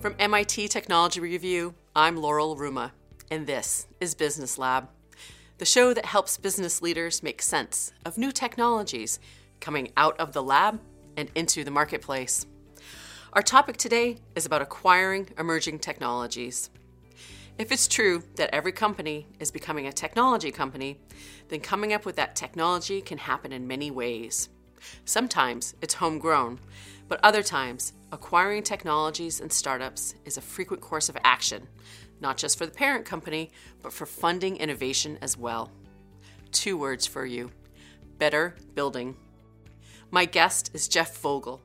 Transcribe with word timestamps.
From 0.00 0.16
MIT 0.18 0.68
Technology 0.68 1.20
Review, 1.20 1.74
I'm 1.94 2.16
Laurel 2.16 2.56
Ruma, 2.56 2.92
and 3.30 3.46
this 3.46 3.86
is 4.00 4.14
Business 4.14 4.56
Lab, 4.56 4.88
the 5.58 5.66
show 5.66 5.92
that 5.92 6.06
helps 6.06 6.38
business 6.38 6.80
leaders 6.80 7.22
make 7.22 7.42
sense 7.42 7.92
of 8.06 8.16
new 8.16 8.32
technologies 8.32 9.20
coming 9.60 9.92
out 9.98 10.18
of 10.18 10.32
the 10.32 10.42
lab 10.42 10.80
and 11.18 11.30
into 11.34 11.64
the 11.64 11.70
marketplace. 11.70 12.46
Our 13.34 13.42
topic 13.42 13.76
today 13.76 14.16
is 14.34 14.46
about 14.46 14.62
acquiring 14.62 15.28
emerging 15.38 15.80
technologies. 15.80 16.70
If 17.58 17.70
it's 17.70 17.86
true 17.86 18.22
that 18.36 18.54
every 18.54 18.72
company 18.72 19.26
is 19.38 19.50
becoming 19.50 19.86
a 19.86 19.92
technology 19.92 20.50
company, 20.50 20.98
then 21.48 21.60
coming 21.60 21.92
up 21.92 22.06
with 22.06 22.16
that 22.16 22.34
technology 22.36 23.02
can 23.02 23.18
happen 23.18 23.52
in 23.52 23.66
many 23.66 23.90
ways. 23.90 24.48
Sometimes 25.04 25.74
it's 25.82 25.94
homegrown, 25.94 26.58
but 27.08 27.20
other 27.22 27.42
times, 27.42 27.92
acquiring 28.12 28.62
technologies 28.62 29.40
and 29.40 29.52
startups 29.52 30.14
is 30.24 30.36
a 30.36 30.40
frequent 30.40 30.82
course 30.82 31.08
of 31.08 31.16
action, 31.24 31.66
not 32.20 32.36
just 32.36 32.58
for 32.58 32.66
the 32.66 32.72
parent 32.72 33.04
company, 33.04 33.50
but 33.82 33.92
for 33.92 34.06
funding 34.06 34.56
innovation 34.56 35.18
as 35.20 35.36
well. 35.36 35.70
Two 36.52 36.76
words 36.76 37.06
for 37.06 37.26
you 37.26 37.50
better 38.18 38.54
building. 38.74 39.16
My 40.10 40.26
guest 40.26 40.70
is 40.74 40.88
Jeff 40.88 41.16
Vogel, 41.18 41.62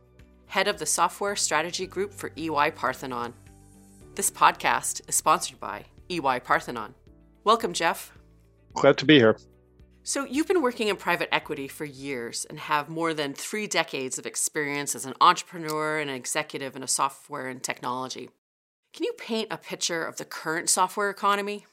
head 0.47 0.67
of 0.67 0.79
the 0.79 0.85
software 0.85 1.35
strategy 1.35 1.85
group 1.85 2.13
for 2.13 2.31
EY 2.37 2.71
Parthenon. 2.71 3.33
This 4.15 4.31
podcast 4.31 5.01
is 5.09 5.15
sponsored 5.15 5.59
by 5.59 5.85
EY 6.09 6.39
Parthenon. 6.39 6.93
Welcome, 7.43 7.73
Jeff. 7.73 8.13
Glad 8.73 8.97
to 8.99 9.05
be 9.05 9.15
here. 9.15 9.37
So, 10.07 10.23
you've 10.23 10.47
been 10.47 10.61
working 10.61 10.89
in 10.89 10.97
private 10.97 11.33
equity 11.33 11.67
for 11.67 11.83
years 11.83 12.45
and 12.47 12.59
have 12.59 12.89
more 12.89 13.11
than 13.11 13.33
three 13.33 13.65
decades 13.65 14.19
of 14.19 14.27
experience 14.27 14.93
as 14.93 15.03
an 15.03 15.15
entrepreneur 15.19 15.97
and 15.97 16.11
an 16.11 16.15
executive 16.15 16.75
in 16.75 16.83
a 16.83 16.87
software 16.87 17.47
and 17.47 17.63
technology. 17.63 18.29
Can 18.93 19.05
you 19.05 19.13
paint 19.17 19.47
a 19.49 19.57
picture 19.57 20.05
of 20.05 20.17
the 20.17 20.23
current 20.23 20.69
software 20.69 21.09
economy? 21.09 21.65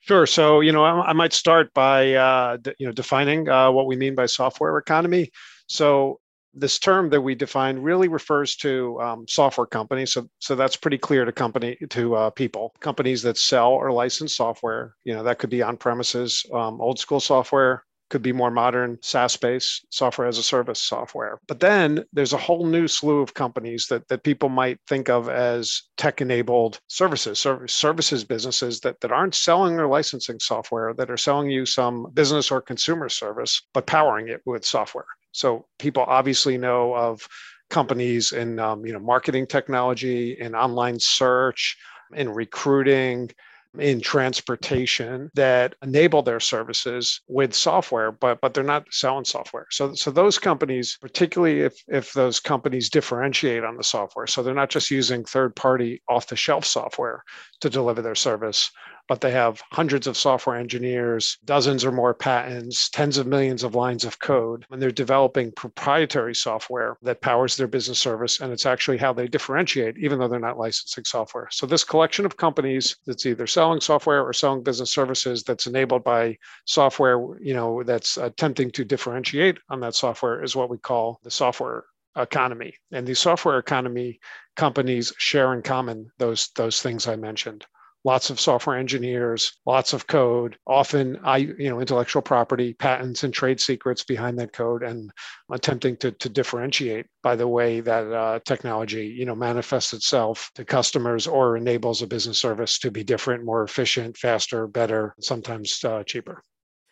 Sure. 0.00 0.24
So, 0.24 0.60
you 0.60 0.72
know, 0.72 0.84
I, 0.84 1.08
I 1.08 1.12
might 1.12 1.34
start 1.34 1.74
by, 1.74 2.14
uh, 2.14 2.56
de- 2.56 2.74
you 2.78 2.86
know, 2.86 2.92
defining 2.92 3.46
uh, 3.46 3.70
what 3.70 3.84
we 3.84 3.94
mean 3.94 4.14
by 4.14 4.24
software 4.24 4.78
economy. 4.78 5.32
So, 5.66 6.18
this 6.54 6.78
term 6.78 7.10
that 7.10 7.20
we 7.20 7.34
define 7.34 7.78
really 7.78 8.08
refers 8.08 8.56
to 8.56 9.00
um, 9.00 9.26
software 9.28 9.66
companies. 9.66 10.12
So, 10.12 10.28
so 10.38 10.54
that's 10.54 10.76
pretty 10.76 10.98
clear 10.98 11.24
to 11.24 11.32
company 11.32 11.76
to 11.90 12.14
uh, 12.14 12.30
people. 12.30 12.74
Companies 12.80 13.22
that 13.22 13.38
sell 13.38 13.72
or 13.72 13.92
license 13.92 14.34
software. 14.34 14.94
You 15.04 15.14
know, 15.14 15.22
that 15.22 15.38
could 15.38 15.50
be 15.50 15.62
on 15.62 15.76
premises, 15.76 16.44
um, 16.52 16.80
old 16.80 16.98
school 16.98 17.20
software. 17.20 17.84
Could 18.10 18.20
be 18.20 18.32
more 18.32 18.50
modern 18.50 18.98
SaaS-based 19.00 19.86
software 19.88 20.28
as 20.28 20.36
a 20.36 20.42
service 20.42 20.82
software. 20.82 21.40
But 21.48 21.60
then 21.60 22.04
there's 22.12 22.34
a 22.34 22.38
whole 22.38 22.66
new 22.66 22.86
slew 22.86 23.20
of 23.20 23.32
companies 23.32 23.86
that, 23.86 24.06
that 24.08 24.22
people 24.22 24.50
might 24.50 24.78
think 24.86 25.08
of 25.08 25.30
as 25.30 25.84
tech-enabled 25.96 26.78
services, 26.88 27.38
service, 27.38 27.72
services 27.72 28.22
businesses 28.22 28.80
that, 28.80 29.00
that 29.00 29.12
aren't 29.12 29.34
selling 29.34 29.80
or 29.80 29.86
licensing 29.86 30.40
software, 30.40 30.92
that 30.92 31.10
are 31.10 31.16
selling 31.16 31.48
you 31.48 31.64
some 31.64 32.06
business 32.12 32.50
or 32.50 32.60
consumer 32.60 33.08
service, 33.08 33.62
but 33.72 33.86
powering 33.86 34.28
it 34.28 34.42
with 34.44 34.62
software. 34.62 35.06
So 35.32 35.66
people 35.78 36.04
obviously 36.06 36.58
know 36.58 36.94
of 36.94 37.26
companies 37.70 38.32
in 38.32 38.58
um, 38.58 38.84
you 38.86 38.92
know 38.92 39.00
marketing 39.00 39.46
technology, 39.46 40.32
in 40.38 40.54
online 40.54 40.98
search, 41.00 41.76
in 42.14 42.28
recruiting, 42.28 43.30
in 43.78 44.00
transportation 44.00 45.30
that 45.34 45.74
enable 45.82 46.22
their 46.22 46.40
services 46.40 47.22
with 47.28 47.54
software, 47.54 48.12
but 48.12 48.40
but 48.40 48.52
they're 48.52 48.62
not 48.62 48.84
selling 48.90 49.24
software. 49.24 49.66
So 49.70 49.94
so 49.94 50.10
those 50.10 50.38
companies, 50.38 50.98
particularly 51.00 51.60
if 51.62 51.82
if 51.88 52.12
those 52.12 52.38
companies 52.38 52.90
differentiate 52.90 53.64
on 53.64 53.76
the 53.76 53.84
software, 53.84 54.26
so 54.26 54.42
they're 54.42 54.54
not 54.54 54.70
just 54.70 54.90
using 54.90 55.24
third 55.24 55.56
party 55.56 56.02
off 56.08 56.26
the 56.26 56.36
shelf 56.36 56.64
software 56.64 57.24
to 57.60 57.70
deliver 57.70 58.02
their 58.02 58.14
service, 58.14 58.70
but 59.08 59.20
they 59.20 59.30
have 59.30 59.62
hundreds 59.72 60.06
of 60.06 60.16
software 60.16 60.56
engineers, 60.56 61.38
dozens 61.44 61.84
or 61.84 61.92
more 61.92 62.14
patents, 62.14 62.88
tens 62.88 63.18
of 63.18 63.26
millions 63.26 63.62
of 63.62 63.74
lines 63.74 64.04
of 64.04 64.18
code, 64.18 64.64
and 64.70 64.80
they're 64.80 64.90
developing 64.90 65.52
proprietary 65.52 66.34
software 66.34 66.96
that 67.02 67.20
powers 67.20 67.56
their 67.56 67.66
business 67.66 67.98
service. 67.98 68.40
And 68.40 68.52
it's 68.52 68.66
actually 68.66 68.98
how 68.98 69.12
they 69.12 69.26
differentiate, 69.26 69.98
even 69.98 70.18
though 70.18 70.28
they're 70.28 70.40
not 70.40 70.58
licensing 70.58 71.04
software. 71.04 71.48
So, 71.50 71.66
this 71.66 71.84
collection 71.84 72.24
of 72.24 72.36
companies 72.36 72.96
that's 73.06 73.26
either 73.26 73.46
selling 73.46 73.80
software 73.80 74.22
or 74.22 74.32
selling 74.32 74.62
business 74.62 74.92
services 74.92 75.42
that's 75.42 75.66
enabled 75.66 76.04
by 76.04 76.38
software, 76.64 77.18
you 77.40 77.54
know, 77.54 77.82
that's 77.82 78.16
attempting 78.16 78.70
to 78.72 78.84
differentiate 78.84 79.58
on 79.68 79.80
that 79.80 79.94
software 79.94 80.42
is 80.42 80.56
what 80.56 80.70
we 80.70 80.78
call 80.78 81.20
the 81.22 81.30
software 81.30 81.84
economy. 82.16 82.74
And 82.92 83.06
these 83.06 83.18
software 83.18 83.58
economy 83.58 84.20
companies 84.56 85.12
share 85.18 85.54
in 85.54 85.62
common 85.62 86.10
those 86.18 86.50
those 86.56 86.82
things 86.82 87.08
I 87.08 87.16
mentioned 87.16 87.64
lots 88.04 88.30
of 88.30 88.40
software 88.40 88.76
engineers, 88.76 89.52
lots 89.66 89.92
of 89.92 90.06
code, 90.06 90.56
often 90.66 91.18
I, 91.22 91.38
you 91.38 91.68
know, 91.68 91.80
intellectual 91.80 92.22
property, 92.22 92.74
patents 92.74 93.24
and 93.24 93.32
trade 93.32 93.60
secrets 93.60 94.02
behind 94.04 94.38
that 94.38 94.52
code 94.52 94.82
and 94.82 95.10
attempting 95.50 95.96
to, 95.98 96.12
to 96.12 96.28
differentiate 96.28 97.06
by 97.22 97.36
the 97.36 97.48
way 97.48 97.80
that 97.80 98.12
uh, 98.12 98.40
technology, 98.44 99.06
you 99.06 99.24
know, 99.24 99.34
manifests 99.34 99.92
itself 99.92 100.50
to 100.54 100.64
customers 100.64 101.26
or 101.26 101.56
enables 101.56 102.02
a 102.02 102.06
business 102.06 102.38
service 102.38 102.78
to 102.80 102.90
be 102.90 103.04
different, 103.04 103.44
more 103.44 103.62
efficient, 103.62 104.16
faster, 104.16 104.66
better, 104.66 105.14
sometimes 105.20 105.82
uh, 105.84 106.02
cheaper. 106.04 106.42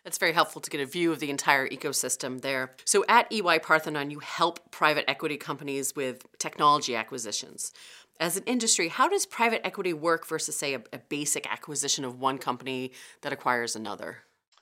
It's 0.03 0.17
very 0.17 0.33
helpful 0.33 0.61
to 0.61 0.69
get 0.69 0.81
a 0.81 0.85
view 0.85 1.11
of 1.11 1.19
the 1.19 1.29
entire 1.29 1.67
ecosystem 1.67 2.41
there. 2.41 2.73
So 2.85 3.05
at 3.07 3.31
EY 3.31 3.59
Parthenon, 3.59 4.09
you 4.09 4.17
help 4.19 4.71
private 4.71 5.07
equity 5.07 5.37
companies 5.37 5.95
with 5.95 6.25
technology 6.39 6.95
acquisitions 6.95 7.71
as 8.21 8.37
an 8.37 8.43
industry, 8.45 8.87
how 8.87 9.09
does 9.09 9.25
private 9.25 9.65
equity 9.65 9.93
work 9.93 10.27
versus, 10.27 10.55
say, 10.55 10.75
a, 10.75 10.81
a 10.93 10.99
basic 11.09 11.51
acquisition 11.51 12.05
of 12.05 12.19
one 12.19 12.37
company 12.37 12.91
that 13.21 13.33
acquires 13.33 13.75
another? 13.75 14.19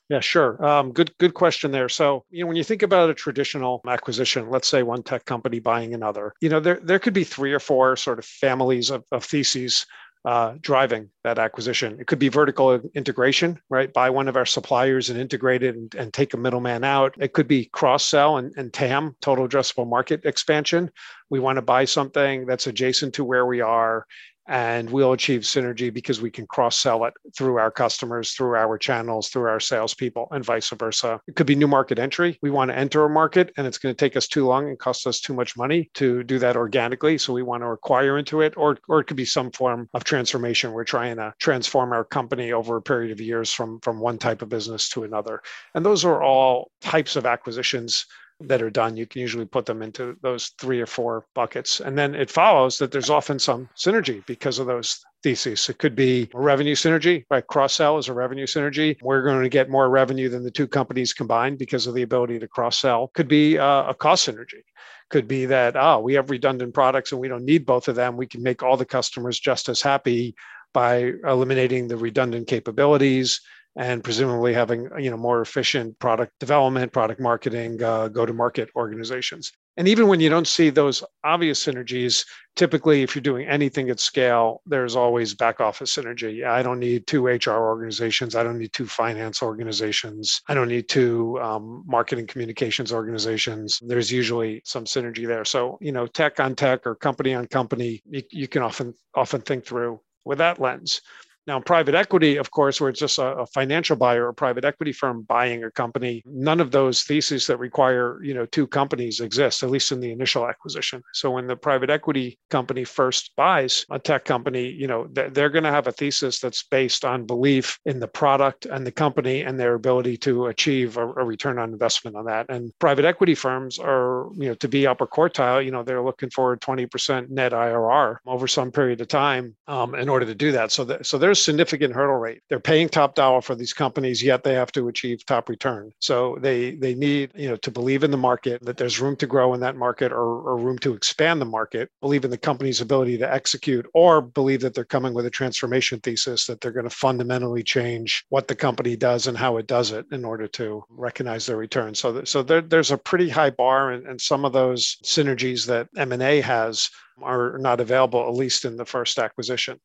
Yeah, 0.10 0.22
sure. 0.22 0.66
Um, 0.66 0.92
good, 0.92 1.16
good 1.20 1.36
question 1.36 1.70
there. 1.70 1.88
So, 1.88 2.24
you 2.32 2.42
know, 2.44 2.48
when 2.48 2.56
you 2.56 2.64
think 2.64 2.82
about 2.82 3.12
a 3.12 3.14
traditional 3.14 3.80
acquisition, 3.88 4.50
let's 4.50 4.68
say 4.68 4.82
one 4.82 5.04
tech 5.04 5.26
company 5.26 5.60
buying 5.60 5.94
another, 5.94 6.34
you 6.42 6.50
know, 6.50 6.60
there 6.60 6.80
there 6.82 6.98
could 6.98 7.14
be 7.14 7.24
three 7.24 7.54
or 7.54 7.60
four 7.60 7.96
sort 7.96 8.18
of 8.18 8.26
families 8.26 8.90
of, 8.90 9.04
of 9.12 9.24
theses 9.24 9.86
uh, 10.26 10.56
driving 10.60 11.10
that 11.24 11.40
acquisition. 11.40 11.98
It 12.00 12.08
could 12.08 12.20
be 12.20 12.28
vertical 12.28 12.82
integration, 12.94 13.60
right? 13.70 13.92
Buy 13.92 14.10
one 14.10 14.28
of 14.28 14.36
our 14.36 14.46
suppliers 14.46 15.10
and 15.10 15.20
integrate 15.20 15.64
it 15.64 15.76
and, 15.76 15.94
and 15.96 16.14
take 16.14 16.34
a 16.34 16.38
middleman 16.38 16.84
out. 16.84 17.16
It 17.20 17.34
could 17.34 17.48
be 17.48 17.66
cross 17.66 18.04
sell 18.06 18.38
and, 18.38 18.54
and 18.58 18.74
TAM, 18.74 19.16
total 19.22 19.48
addressable 19.48 19.88
market 19.88 20.26
expansion. 20.26 20.92
We 21.30 21.40
want 21.40 21.56
to 21.56 21.62
buy 21.62 21.86
something 21.86 22.46
that's 22.46 22.68
adjacent 22.68 23.14
to 23.16 23.24
where 23.24 23.46
we 23.46 23.62
are 23.62 24.06
and 24.50 24.90
we'll 24.90 25.14
achieve 25.14 25.42
synergy 25.42 25.94
because 25.94 26.22
we 26.22 26.32
can 26.32 26.48
cross 26.48 26.76
sell 26.76 27.06
it 27.06 27.14
through 27.38 27.58
our 27.58 27.70
customers, 27.70 28.32
through 28.32 28.56
our 28.56 28.78
channels, 28.80 29.30
through 29.30 29.48
our 29.48 29.60
salespeople, 29.60 30.28
and 30.32 30.44
vice 30.44 30.70
versa. 30.72 31.22
It 31.28 31.36
could 31.36 31.46
be 31.46 31.56
new 31.56 31.68
market 31.68 32.00
entry. 32.00 32.40
We 32.42 32.50
want 32.50 32.72
to 32.72 32.78
enter 32.78 33.06
a 33.06 33.10
market 33.10 33.54
and 33.58 33.68
it's 33.68 33.78
going 33.78 33.94
to 33.94 34.00
take 34.00 34.18
us 34.18 34.28
too 34.28 34.48
long 34.48 34.68
and 34.68 34.80
cost 34.80 35.06
us 35.06 35.22
too 35.22 35.36
much 35.36 35.56
money 35.56 35.92
to 35.94 36.24
do 36.24 36.40
that 36.40 36.58
organically. 36.58 37.20
So 37.20 37.32
we 37.32 37.44
want 37.44 37.62
to 37.62 37.68
acquire 37.68 38.18
into 38.18 38.42
it, 38.42 38.56
or, 38.58 38.78
or 38.88 39.02
it 39.02 39.06
could 39.06 39.18
be 39.18 39.26
some 39.26 39.52
form 39.52 39.88
of 39.94 40.04
transformation. 40.04 40.72
We're 40.72 40.84
trying 40.84 41.18
to 41.18 41.32
transform 41.40 41.94
our 41.94 42.04
company 42.04 42.52
over 42.52 42.78
a 42.78 42.82
period 42.82 43.12
of 43.12 43.22
years 43.22 43.54
from, 43.54 43.80
from 43.82 44.00
one 44.00 44.18
type 44.18 44.42
of 44.42 44.50
business 44.50 44.90
to 44.90 45.04
another. 45.04 45.44
And 45.76 45.86
those 45.86 46.04
are 46.04 46.24
all 46.24 46.72
types 46.82 47.16
of 47.16 47.28
acquisitions 47.28 48.08
that 48.42 48.62
are 48.62 48.70
done, 48.70 48.96
you 48.96 49.06
can 49.06 49.22
usually 49.22 49.46
put 49.46 49.66
them 49.66 49.82
into 49.82 50.16
those 50.22 50.54
three 50.60 50.80
or 50.80 50.86
four 50.86 51.26
buckets. 51.36 51.82
And 51.82 51.98
then 51.98 52.16
it 52.16 52.30
follows 52.30 52.78
that 52.78 52.92
there's 52.92 53.10
often 53.10 53.38
some 53.40 53.70
synergy 53.78 54.26
because 54.26 54.60
of 54.60 54.68
those 54.68 55.04
theses. 55.24 55.68
It 55.68 55.78
could 55.78 55.96
be 55.96 56.30
a 56.34 56.40
revenue 56.40 56.76
synergy, 56.76 57.26
right? 57.30 57.46
Cross 57.46 57.76
sell 57.76 57.98
is 57.98 58.08
a 58.08 58.14
revenue 58.14 58.46
synergy. 58.46 58.96
We're 59.02 59.24
going 59.24 59.44
to 59.44 59.50
get 59.50 59.70
more 59.70 59.90
revenue 59.90 60.30
than 60.30 60.44
the 60.44 60.52
two 60.52 60.68
companies 60.68 61.14
combined 61.14 61.58
because 61.58 61.88
of 61.88 61.94
the 61.94 62.04
ability 62.04 62.40
to 62.40 62.48
cross 62.48 62.80
sell. 62.80 63.10
Could 63.14 63.28
be 63.28 63.58
uh, 63.58 63.90
a 63.90 63.94
cost 63.94 64.28
synergy. 64.28 64.64
Could 65.10 65.28
be 65.28 65.46
that, 65.48 65.76
oh, 65.76 66.00
we 66.00 66.14
have 66.14 66.30
redundant 66.30 66.74
products 66.74 67.12
and 67.12 67.20
we 67.20 67.28
don't 67.28 67.46
need 67.46 67.66
both 67.66 67.88
of 67.88 67.96
them. 67.96 68.16
We 68.16 68.28
can 68.28 68.44
make 68.44 68.64
all 68.64 68.78
the 68.78 68.86
customers 68.86 69.40
just 69.40 69.68
as 69.68 69.82
happy 69.82 70.36
by 70.74 71.14
eliminating 71.26 71.88
the 71.88 71.98
redundant 71.98 72.48
capabilities 72.48 73.42
and 73.80 74.04
presumably 74.04 74.54
having 74.54 74.90
you 75.00 75.10
know 75.10 75.18
more 75.18 75.42
efficient 75.42 75.98
product 76.00 76.34
development 76.40 76.92
product 76.92 77.20
marketing 77.20 77.82
uh, 77.82 78.10
go 78.10 78.26
to 78.26 78.34
market 78.34 78.70
organizations. 78.76 79.52
And 79.78 79.88
even 79.88 80.10
when 80.10 80.20
you 80.20 80.30
don't 80.30 80.48
see 80.48 80.70
those 80.70 81.02
obvious 81.24 81.64
synergies 81.66 82.26
typically 82.58 83.04
if 83.04 83.16
you're 83.16 83.22
doing 83.22 83.48
anything 83.48 83.90
at 83.90 84.02
scale 84.02 84.62
there's 84.66 84.98
always 84.98 85.34
back 85.34 85.62
office 85.62 85.96
synergy. 85.96 86.46
I 86.46 86.62
don't 86.62 86.80
need 86.80 87.08
two 87.08 87.26
hr 87.26 87.50
organizations. 87.50 88.36
I 88.36 88.44
don't 88.44 88.60
need 88.60 88.74
two 88.74 88.86
finance 88.86 89.42
organizations. 89.42 90.42
I 90.50 90.54
don't 90.54 90.68
need 90.68 90.90
two 90.90 91.40
um, 91.42 91.84
marketing 91.88 92.28
communications 92.28 92.92
organizations. 92.92 93.80
There's 93.82 94.12
usually 94.12 94.62
some 94.66 94.84
synergy 94.84 95.26
there. 95.26 95.46
So 95.46 95.78
you 95.80 95.94
know 95.94 96.06
tech 96.06 96.42
on 96.42 96.54
tech 96.54 96.86
or 96.86 96.96
company 96.96 97.34
on 97.34 97.48
company 97.48 98.02
you, 98.10 98.24
you 98.30 98.48
can 98.50 98.62
often 98.62 98.94
often 99.16 99.40
think 99.40 99.66
through 99.66 100.02
with 100.26 100.40
that 100.40 100.60
lens 100.60 101.02
Now, 101.50 101.60
private 101.60 101.96
equity, 101.96 102.38
of 102.38 102.52
course, 102.52 102.80
where 102.80 102.92
it's 102.92 103.00
just 103.00 103.18
a, 103.18 103.38
a, 103.38 103.48
financial 103.48 103.96
buyer 103.96 104.28
or 104.28 104.34
private 104.34 104.64
equity 104.64 104.92
firm 104.92 105.24
buying 105.24 105.64
a 105.64 105.72
company, 105.72 106.22
none 106.24 106.60
of 106.60 106.70
those 106.70 107.02
theses 107.02 107.48
that 107.48 107.58
require, 107.58 108.24
you 108.24 108.36
know, 108.36 108.46
two 108.46 108.68
companies 108.68 109.20
exist, 109.20 109.64
at 109.64 109.72
least 109.72 109.92
in 109.92 110.00
the 110.00 110.12
initial 110.12 110.48
acquisition. 110.48 111.02
So 111.12 111.32
when 111.32 111.48
the 111.48 111.56
private 111.56 111.90
equity 111.90 112.38
company 112.52 112.84
first 112.84 113.32
buys 113.36 113.84
a 113.90 113.98
tech 113.98 114.26
company, 114.26 114.68
you 114.68 114.86
know, 114.86 115.08
they're 115.12 115.50
going 115.50 115.64
to 115.64 115.72
have 115.72 115.88
a 115.88 115.92
thesis 115.92 116.40
that's 116.40 116.62
based 116.62 117.04
on 117.04 117.26
belief 117.26 117.80
in 117.84 118.00
the 118.00 118.08
product 118.08 118.68
and 118.68 118.86
the 118.86 118.92
company 118.92 119.42
and 119.42 119.60
their 119.60 119.74
ability 119.74 120.18
to 120.18 120.46
achieve 120.46 120.98
a, 120.98 121.02
a 121.02 121.26
return 121.26 121.58
on 121.58 121.74
investment 121.74 122.16
on 122.16 122.26
that. 122.26 122.46
And 122.50 122.72
private 122.78 123.06
equity 123.06 123.34
firms 123.34 123.80
are, 123.80 124.28
you 124.36 124.50
know, 124.50 124.54
to 124.54 124.68
be 124.68 124.86
upper 124.86 125.08
quartile, 125.08 125.66
you 125.66 125.72
know, 125.72 125.82
they're 125.82 126.04
looking 126.04 126.30
for 126.30 126.56
20% 126.58 127.30
net 127.30 127.54
IRR 127.54 128.18
over 128.28 128.48
some 128.48 128.72
period 128.72 129.02
of 129.02 129.08
time 129.08 129.56
um, 129.68 129.96
in 129.96 130.10
order 130.10 130.28
to 130.28 130.36
do 130.36 130.52
that. 130.52 130.72
So, 130.72 131.00
so 131.02 131.18
there's 131.18 131.39
significant 131.44 131.94
hurdle 131.94 132.18
rate. 132.18 132.42
They're 132.50 132.60
paying 132.60 132.90
top 132.90 133.16
dollar 133.16 133.42
for 133.42 133.56
these 133.56 133.74
companies, 133.74 134.22
yet 134.24 134.44
they 134.44 134.54
have 134.54 134.72
to 134.74 134.88
achieve 134.88 135.26
top 135.26 135.50
return. 135.50 135.92
So 136.00 136.38
they 136.42 136.76
they 136.76 136.96
need 136.96 137.32
you 137.36 137.50
know 137.50 137.56
to 137.58 137.72
believe 137.72 138.04
in 138.04 138.12
the 138.12 138.18
market 138.18 138.64
that 138.66 138.78
there's 138.78 139.00
room 139.00 139.16
to 139.18 139.28
grow 139.28 139.54
in 139.54 139.60
that 139.62 139.76
market 139.76 140.12
or, 140.12 140.42
or 140.42 140.58
room 140.58 140.78
to 140.80 140.94
expand 140.94 141.42
the 141.42 141.46
market. 141.46 141.90
Believe 142.02 142.26
in 142.26 142.32
the 142.32 142.38
company's 142.38 142.82
ability 142.82 143.18
to 143.18 143.34
execute, 143.34 143.86
or 143.94 144.22
believe 144.22 144.62
that 144.62 144.74
they're 144.74 144.86
coming 144.86 145.14
with 145.14 145.26
a 145.26 145.30
transformation 145.30 146.00
thesis 146.00 146.46
that 146.46 146.62
they're 146.62 146.72
going 146.72 146.90
to 146.90 146.96
fundamentally 146.96 147.64
change 147.64 148.26
what 148.30 148.48
the 148.48 148.56
company 148.56 148.96
does 148.96 149.28
and 149.28 149.38
how 149.38 149.58
it 149.58 149.68
does 149.68 149.92
it 149.92 150.06
in 150.12 150.26
order 150.26 150.48
to 150.48 150.84
recognize 150.90 151.46
their 151.46 151.58
return. 151.58 151.96
So 151.96 152.24
so 152.24 152.44
there, 152.44 152.62
there's 152.62 152.92
a 152.92 152.98
pretty 152.98 153.30
high 153.30 153.52
bar, 153.52 153.92
and, 153.92 154.06
and 154.08 154.20
some 154.20 154.46
of 154.46 154.54
those 154.54 154.98
synergies 155.04 155.66
that 155.68 155.88
M 155.98 156.12
and 156.12 156.24
A 156.24 156.42
has 156.42 156.90
are 157.22 157.58
not 157.58 157.82
available, 157.82 158.28
at 158.28 158.34
least 158.34 158.66
in 158.66 158.78
the 158.78 158.86
first 158.86 159.20
acquisition. 159.20 159.80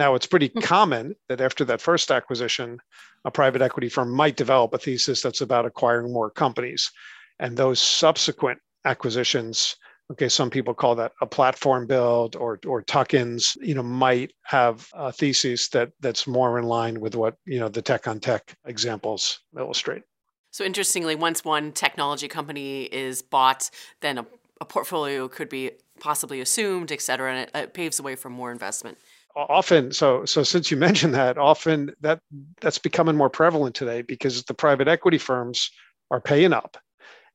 Now, 0.00 0.14
it's 0.14 0.26
pretty 0.26 0.48
hmm. 0.48 0.60
common 0.60 1.14
that 1.28 1.42
after 1.42 1.62
that 1.66 1.82
first 1.82 2.10
acquisition, 2.10 2.78
a 3.26 3.30
private 3.30 3.60
equity 3.60 3.90
firm 3.90 4.10
might 4.10 4.34
develop 4.34 4.72
a 4.72 4.78
thesis 4.78 5.20
that's 5.20 5.42
about 5.42 5.66
acquiring 5.66 6.10
more 6.10 6.30
companies. 6.30 6.90
And 7.38 7.54
those 7.54 7.82
subsequent 7.82 8.60
acquisitions, 8.86 9.76
okay, 10.10 10.30
some 10.30 10.48
people 10.48 10.72
call 10.72 10.94
that 10.94 11.12
a 11.20 11.26
platform 11.26 11.86
build 11.86 12.34
or, 12.34 12.58
or 12.66 12.80
tuck-ins, 12.80 13.58
you 13.60 13.74
know, 13.74 13.82
might 13.82 14.32
have 14.44 14.88
a 14.94 15.12
thesis 15.12 15.68
that 15.68 15.92
that's 16.00 16.26
more 16.26 16.58
in 16.58 16.64
line 16.64 16.98
with 16.98 17.14
what, 17.14 17.36
you 17.44 17.60
know, 17.60 17.68
the 17.68 17.82
tech 17.82 18.08
on 18.08 18.20
tech 18.20 18.56
examples 18.64 19.40
illustrate. 19.58 20.02
So 20.50 20.64
interestingly, 20.64 21.14
once 21.14 21.44
one 21.44 21.72
technology 21.72 22.26
company 22.26 22.84
is 22.84 23.20
bought, 23.20 23.70
then 24.00 24.16
a, 24.16 24.26
a 24.62 24.64
portfolio 24.64 25.28
could 25.28 25.50
be 25.50 25.72
possibly 26.00 26.40
assumed, 26.40 26.90
et 26.90 27.02
cetera, 27.02 27.34
and 27.34 27.40
it, 27.42 27.50
it 27.54 27.74
paves 27.74 27.98
the 27.98 28.02
way 28.02 28.16
for 28.16 28.30
more 28.30 28.50
investment 28.50 28.96
often 29.36 29.92
so 29.92 30.24
so 30.24 30.42
since 30.42 30.70
you 30.70 30.76
mentioned 30.76 31.14
that 31.14 31.38
often 31.38 31.92
that 32.00 32.20
that's 32.60 32.78
becoming 32.78 33.16
more 33.16 33.30
prevalent 33.30 33.74
today 33.74 34.02
because 34.02 34.42
the 34.44 34.54
private 34.54 34.88
equity 34.88 35.18
firms 35.18 35.70
are 36.10 36.20
paying 36.20 36.52
up 36.52 36.76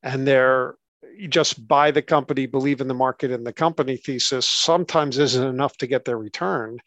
and 0.03 0.27
they're 0.27 0.75
you 1.17 1.27
just 1.27 1.67
buy 1.67 1.91
the 1.91 2.01
company 2.01 2.45
believe 2.45 2.81
in 2.81 2.87
the 2.87 2.93
market 2.93 3.31
and 3.31 3.45
the 3.45 3.53
company 3.53 3.97
thesis 3.97 4.47
sometimes 4.47 5.17
isn't 5.17 5.47
enough 5.47 5.77
to 5.77 5.87
get 5.87 6.05
their 6.05 6.17
return. 6.17 6.79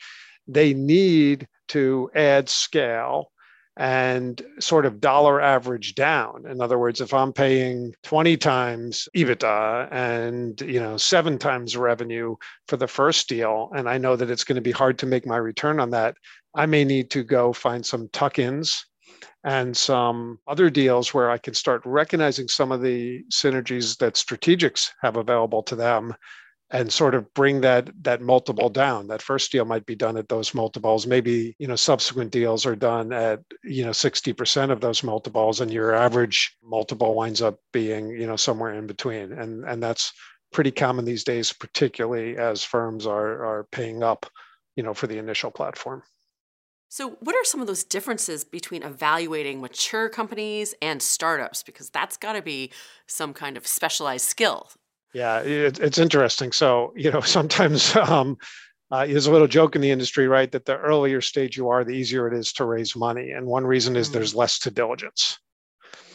They 0.47 0.75
need 0.75 1.49
to 1.69 2.11
add 2.15 2.49
scale 2.49 3.31
and 3.79 4.43
sort 4.59 4.85
of 4.85 5.01
dollar 5.01 5.41
average 5.41 5.95
down. 5.95 6.45
In 6.51 6.61
other 6.61 6.79
words, 6.79 7.01
if 7.01 7.15
I'm 7.15 7.33
paying 7.33 7.95
20 8.03 8.37
times 8.37 9.09
EBITDA 9.17 9.89
and 9.93 10.61
you 10.61 10.81
know 10.81 10.97
seven 10.97 11.39
times 11.39 11.77
revenue 11.77 12.35
for 12.67 12.77
the 12.77 12.89
first 12.89 13.29
deal, 13.29 13.71
and 13.75 13.89
I 13.89 13.97
know 13.97 14.17
that 14.17 14.31
it's 14.31 14.45
going 14.45 14.57
to 14.57 14.61
be 14.61 14.73
hard 14.73 14.99
to 14.99 15.07
make 15.07 15.27
my 15.27 15.37
return 15.37 15.79
on 15.79 15.91
that, 15.91 16.17
I 16.57 16.67
may 16.67 16.85
need 16.85 17.09
to 17.11 17.23
go 17.23 17.53
find 17.53 17.87
some 17.87 18.09
tuck-ins 18.13 18.85
and 19.45 19.77
some 19.77 20.41
other 20.49 20.69
deals 20.69 21.15
where 21.15 21.31
I 21.31 21.39
can 21.39 21.55
start 21.55 21.83
recognizing 21.85 22.49
some 22.49 22.73
of 22.73 22.83
the 22.83 23.23
synergies 23.33 23.97
that 23.99 24.15
strategics 24.15 24.91
have 25.03 25.17
available 25.17 25.63
to 25.63 25.77
them 25.77 26.15
and 26.70 26.93
sort 26.93 27.15
of 27.15 27.32
bring 27.35 27.62
that 27.62 27.91
that 28.03 28.20
multiple 28.20 28.69
down. 28.69 29.09
That 29.09 29.23
first 29.23 29.50
deal 29.50 29.65
might 29.65 29.87
be 29.87 29.94
done 29.94 30.17
at 30.17 30.29
those 30.29 30.55
multiples. 30.55 31.06
Maybe 31.06 31.55
you 31.59 31.67
know 31.67 31.76
subsequent 31.76 32.31
deals 32.31 32.67
are 32.67 32.76
done 32.76 33.12
at 33.12 33.41
you 33.65 33.85
know 33.85 33.91
60% 33.91 34.70
of 34.70 34.81
those 34.81 35.03
multiples 35.03 35.61
and 35.61 35.73
your 35.73 35.94
average 35.94 36.56
multiple 36.62 37.15
winds 37.15 37.43
up 37.43 37.59
being 37.73 38.11
you 38.11 38.26
know 38.26 38.37
somewhere 38.37 38.75
in 38.75 38.87
between. 38.87 39.32
And 39.32 39.65
and 39.65 39.82
that's 39.82 40.12
pretty 40.53 40.70
common 40.70 41.05
these 41.05 41.25
days 41.25 41.53
particularly 41.53 42.37
as 42.37 42.65
firms 42.65 43.06
are 43.06 43.44
are 43.44 43.64
paying 43.71 44.03
up 44.03 44.26
you 44.76 44.82
know 44.82 44.94
for 44.94 45.06
the 45.06 45.19
initial 45.19 45.50
platform. 45.50 46.03
So, 46.91 47.11
what 47.21 47.35
are 47.35 47.44
some 47.44 47.61
of 47.61 47.67
those 47.67 47.85
differences 47.85 48.44
between 48.44 48.82
evaluating 48.82 49.61
mature 49.61 50.09
companies 50.09 50.75
and 50.81 51.03
startups? 51.03 51.62
Because 51.62 51.91
that's 51.91 52.17
got 52.17 52.32
to 52.32 52.41
be 52.41 52.73
some 53.06 53.35
kind 53.35 53.59
of 53.59 53.67
specialized 53.67 54.25
skill 54.25 54.71
yeah, 55.15 55.41
it, 55.41 55.79
it's 55.79 55.99
interesting. 55.99 56.53
So, 56.53 56.93
you 56.97 57.11
know, 57.11 57.21
sometimes 57.39 57.95
um, 57.97 58.37
uh, 58.91 59.07
there's 59.07 59.27
a 59.27 59.33
little 59.33 59.49
joke 59.49 59.75
in 59.75 59.83
the 59.83 59.91
industry, 59.91 60.29
right? 60.29 60.51
That 60.51 60.65
the 60.65 60.77
earlier 60.77 61.21
stage 61.21 61.57
you 61.57 61.69
are, 61.69 61.85
the 61.85 61.93
easier 61.93 62.27
it 62.29 62.35
is 62.35 62.53
to 62.55 62.65
raise 62.65 62.97
money. 62.97 63.31
And 63.33 63.47
one 63.47 63.67
reason 63.67 63.97
is 63.97 64.09
mm. 64.09 64.13
there's 64.15 64.35
less 64.35 64.59
to 64.61 64.71
diligence. 64.71 65.39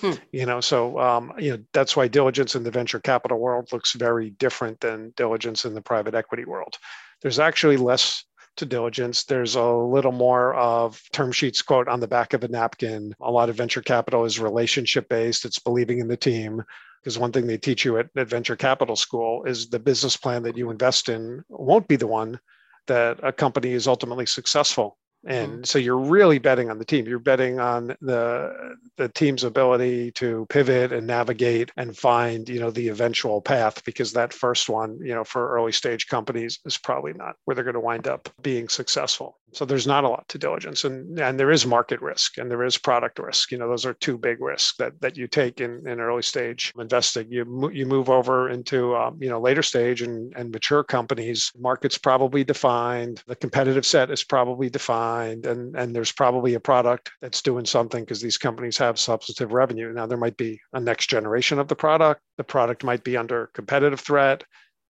Hmm. 0.01 0.11
You 0.33 0.45
know, 0.45 0.59
so 0.59 0.99
um, 0.99 1.31
you 1.39 1.51
know 1.51 1.63
that's 1.71 1.95
why 1.95 2.09
diligence 2.09 2.55
in 2.55 2.63
the 2.63 2.71
venture 2.71 2.99
capital 2.99 3.39
world 3.39 3.71
looks 3.71 3.93
very 3.93 4.31
different 4.31 4.81
than 4.81 5.13
diligence 5.15 5.63
in 5.63 5.73
the 5.73 5.81
private 5.81 6.13
equity 6.13 6.43
world. 6.43 6.77
There's 7.21 7.39
actually 7.39 7.77
less 7.77 8.25
to 8.57 8.65
diligence. 8.65 9.23
There's 9.23 9.55
a 9.55 9.65
little 9.65 10.11
more 10.11 10.55
of 10.55 11.01
term 11.13 11.31
sheets 11.31 11.61
quote 11.61 11.87
on 11.87 12.01
the 12.01 12.07
back 12.07 12.33
of 12.33 12.43
a 12.43 12.49
napkin. 12.49 13.15
A 13.21 13.31
lot 13.31 13.49
of 13.49 13.55
venture 13.55 13.81
capital 13.81 14.25
is 14.25 14.39
relationship 14.39 15.07
based. 15.07 15.45
It's 15.45 15.59
believing 15.59 15.99
in 15.99 16.09
the 16.09 16.17
team 16.17 16.63
because 17.03 17.19
one 17.19 17.31
thing 17.31 17.47
they 17.47 17.57
teach 17.57 17.83
you 17.83 17.97
at, 17.97 18.07
venture 18.15 18.55
capital 18.55 18.95
school 18.95 19.43
is 19.43 19.69
the 19.69 19.79
business 19.79 20.15
plan 20.15 20.43
that 20.43 20.57
you 20.57 20.71
invest 20.71 21.09
in 21.09 21.43
won't 21.49 21.87
be 21.87 21.97
the 21.97 22.07
one 22.07 22.39
that 22.87 23.19
a 23.23 23.31
company 23.31 23.71
is 23.71 23.87
ultimately 23.87 24.25
successful 24.25 24.97
and 25.25 25.51
mm-hmm. 25.51 25.63
so 25.63 25.79
you're 25.79 25.97
really 25.97 26.39
betting 26.39 26.69
on 26.69 26.79
the 26.79 26.85
team. 26.85 27.07
You're 27.07 27.19
betting 27.19 27.59
on 27.59 27.95
the 28.01 28.75
the 28.97 29.09
team's 29.09 29.43
ability 29.43 30.11
to 30.11 30.45
pivot 30.49 30.91
and 30.91 31.07
navigate 31.07 31.71
and 31.77 31.97
find 31.97 32.49
you 32.49 32.59
know 32.59 32.71
the 32.71 32.89
eventual 32.89 33.41
path 33.41 33.83
because 33.85 34.13
that 34.13 34.33
first 34.33 34.69
one 34.69 34.99
you 35.01 35.13
know 35.13 35.23
for 35.23 35.49
early 35.55 35.71
stage 35.71 36.07
companies 36.07 36.59
is 36.65 36.77
probably 36.77 37.13
not 37.13 37.35
where 37.45 37.55
they're 37.55 37.63
going 37.63 37.73
to 37.73 37.79
wind 37.79 38.07
up 38.07 38.29
being 38.41 38.67
successful. 38.67 39.39
So 39.53 39.65
there's 39.65 39.85
not 39.85 40.03
a 40.03 40.09
lot 40.09 40.27
to 40.29 40.37
diligence 40.37 40.83
and 40.83 41.19
and 41.19 41.39
there 41.39 41.51
is 41.51 41.65
market 41.65 42.01
risk 42.01 42.37
and 42.37 42.51
there 42.51 42.63
is 42.63 42.77
product 42.77 43.19
risk. 43.19 43.51
You 43.51 43.59
know 43.59 43.69
those 43.69 43.85
are 43.85 43.93
two 43.93 44.17
big 44.17 44.41
risks 44.41 44.75
that 44.77 44.99
that 45.01 45.15
you 45.15 45.27
take 45.27 45.61
in, 45.61 45.87
in 45.87 45.99
early 46.01 46.23
stage 46.23 46.73
investing. 46.77 47.31
You 47.31 47.69
you 47.71 47.85
move 47.85 48.09
over 48.09 48.49
into 48.49 48.95
um, 48.95 49.17
you 49.21 49.29
know 49.29 49.39
later 49.39 49.63
stage 49.63 50.01
and 50.01 50.33
and 50.35 50.51
mature 50.51 50.83
companies 50.83 51.51
markets 51.57 51.97
probably 51.97 52.43
defined 52.43 53.23
the 53.27 53.35
competitive 53.35 53.85
set 53.85 54.11
is 54.11 54.23
probably 54.23 54.69
defined 54.69 55.12
and 55.21 55.75
and 55.75 55.95
there's 55.95 56.11
probably 56.11 56.53
a 56.55 56.59
product 56.59 57.11
that's 57.21 57.41
doing 57.41 57.65
something 57.65 58.03
because 58.03 58.21
these 58.21 58.37
companies 58.37 58.77
have 58.77 58.99
substantive 58.99 59.53
revenue. 59.53 59.91
Now 59.93 60.05
there 60.05 60.17
might 60.17 60.37
be 60.37 60.59
a 60.73 60.79
next 60.79 61.07
generation 61.07 61.59
of 61.59 61.67
the 61.67 61.75
product. 61.75 62.21
The 62.37 62.43
product 62.43 62.83
might 62.83 63.03
be 63.03 63.17
under 63.17 63.49
competitive 63.53 63.99
threat. 63.99 64.43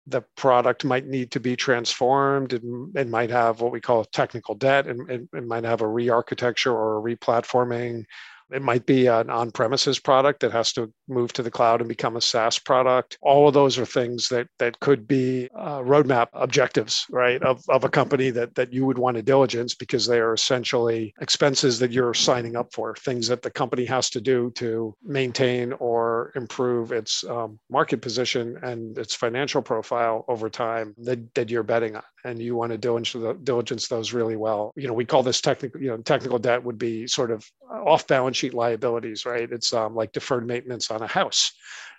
The 0.07 0.23
product 0.35 0.85
might 0.85 1.05
need 1.05 1.31
to 1.31 1.39
be 1.39 1.55
transformed. 1.55 2.53
It, 2.53 2.63
it 2.95 3.07
might 3.07 3.29
have 3.29 3.61
what 3.61 3.71
we 3.71 3.81
call 3.81 4.05
technical 4.05 4.55
debt. 4.55 4.87
And 4.87 5.09
it, 5.09 5.21
it 5.33 5.45
might 5.45 5.63
have 5.63 5.81
a 5.81 5.87
re-architecture 5.87 6.71
or 6.71 6.95
a 6.95 6.99
re-platforming 6.99 8.05
it 8.51 8.61
might 8.61 8.85
be 8.85 9.07
an 9.07 9.29
on 9.29 9.51
premises 9.51 9.99
product 9.99 10.41
that 10.41 10.51
has 10.51 10.73
to 10.73 10.91
move 11.07 11.33
to 11.33 11.43
the 11.43 11.51
cloud 11.51 11.81
and 11.81 11.89
become 11.89 12.15
a 12.15 12.21
SaaS 12.21 12.59
product. 12.59 13.17
All 13.21 13.47
of 13.47 13.53
those 13.53 13.77
are 13.77 13.85
things 13.85 14.29
that, 14.29 14.47
that 14.59 14.79
could 14.79 15.07
be 15.07 15.49
uh, 15.55 15.79
roadmap 15.79 16.27
objectives, 16.33 17.05
right, 17.09 17.41
of, 17.43 17.63
of 17.69 17.83
a 17.83 17.89
company 17.89 18.29
that, 18.31 18.55
that 18.55 18.73
you 18.73 18.85
would 18.85 18.97
want 18.97 19.17
to 19.17 19.23
diligence 19.23 19.75
because 19.75 20.07
they 20.07 20.19
are 20.19 20.33
essentially 20.33 21.13
expenses 21.21 21.79
that 21.79 21.91
you're 21.91 22.13
signing 22.13 22.55
up 22.55 22.73
for, 22.73 22.95
things 22.95 23.27
that 23.27 23.41
the 23.41 23.51
company 23.51 23.85
has 23.85 24.09
to 24.11 24.21
do 24.21 24.51
to 24.55 24.95
maintain 25.03 25.73
or 25.73 26.31
improve 26.35 26.91
its 26.91 27.23
um, 27.25 27.59
market 27.69 28.01
position 28.01 28.57
and 28.63 28.97
its 28.97 29.15
financial 29.15 29.61
profile 29.61 30.25
over 30.27 30.49
time 30.49 30.93
that, 30.97 31.33
that 31.35 31.49
you're 31.49 31.63
betting 31.63 31.95
on. 31.95 32.03
And 32.25 32.41
you 32.41 32.55
want 32.55 32.71
to 32.71 32.77
diligence, 32.77 33.87
those 33.87 34.13
really 34.13 34.35
well. 34.35 34.73
You 34.75 34.87
know, 34.87 34.93
we 34.93 35.05
call 35.05 35.23
this 35.23 35.39
technical, 35.39 35.81
you 35.81 35.87
know, 35.87 35.97
technical 35.97 36.37
debt 36.37 36.63
would 36.63 36.77
be 36.77 37.07
sort 37.07 37.31
of 37.31 37.45
off 37.69 38.07
balance 38.07 38.35
sheet 38.35 38.53
liabilities, 38.53 39.25
right? 39.25 39.49
It's 39.49 39.73
um, 39.73 39.95
like 39.95 40.11
deferred 40.11 40.45
maintenance 40.45 40.91
on 40.91 41.01
a 41.01 41.07
house. 41.07 41.53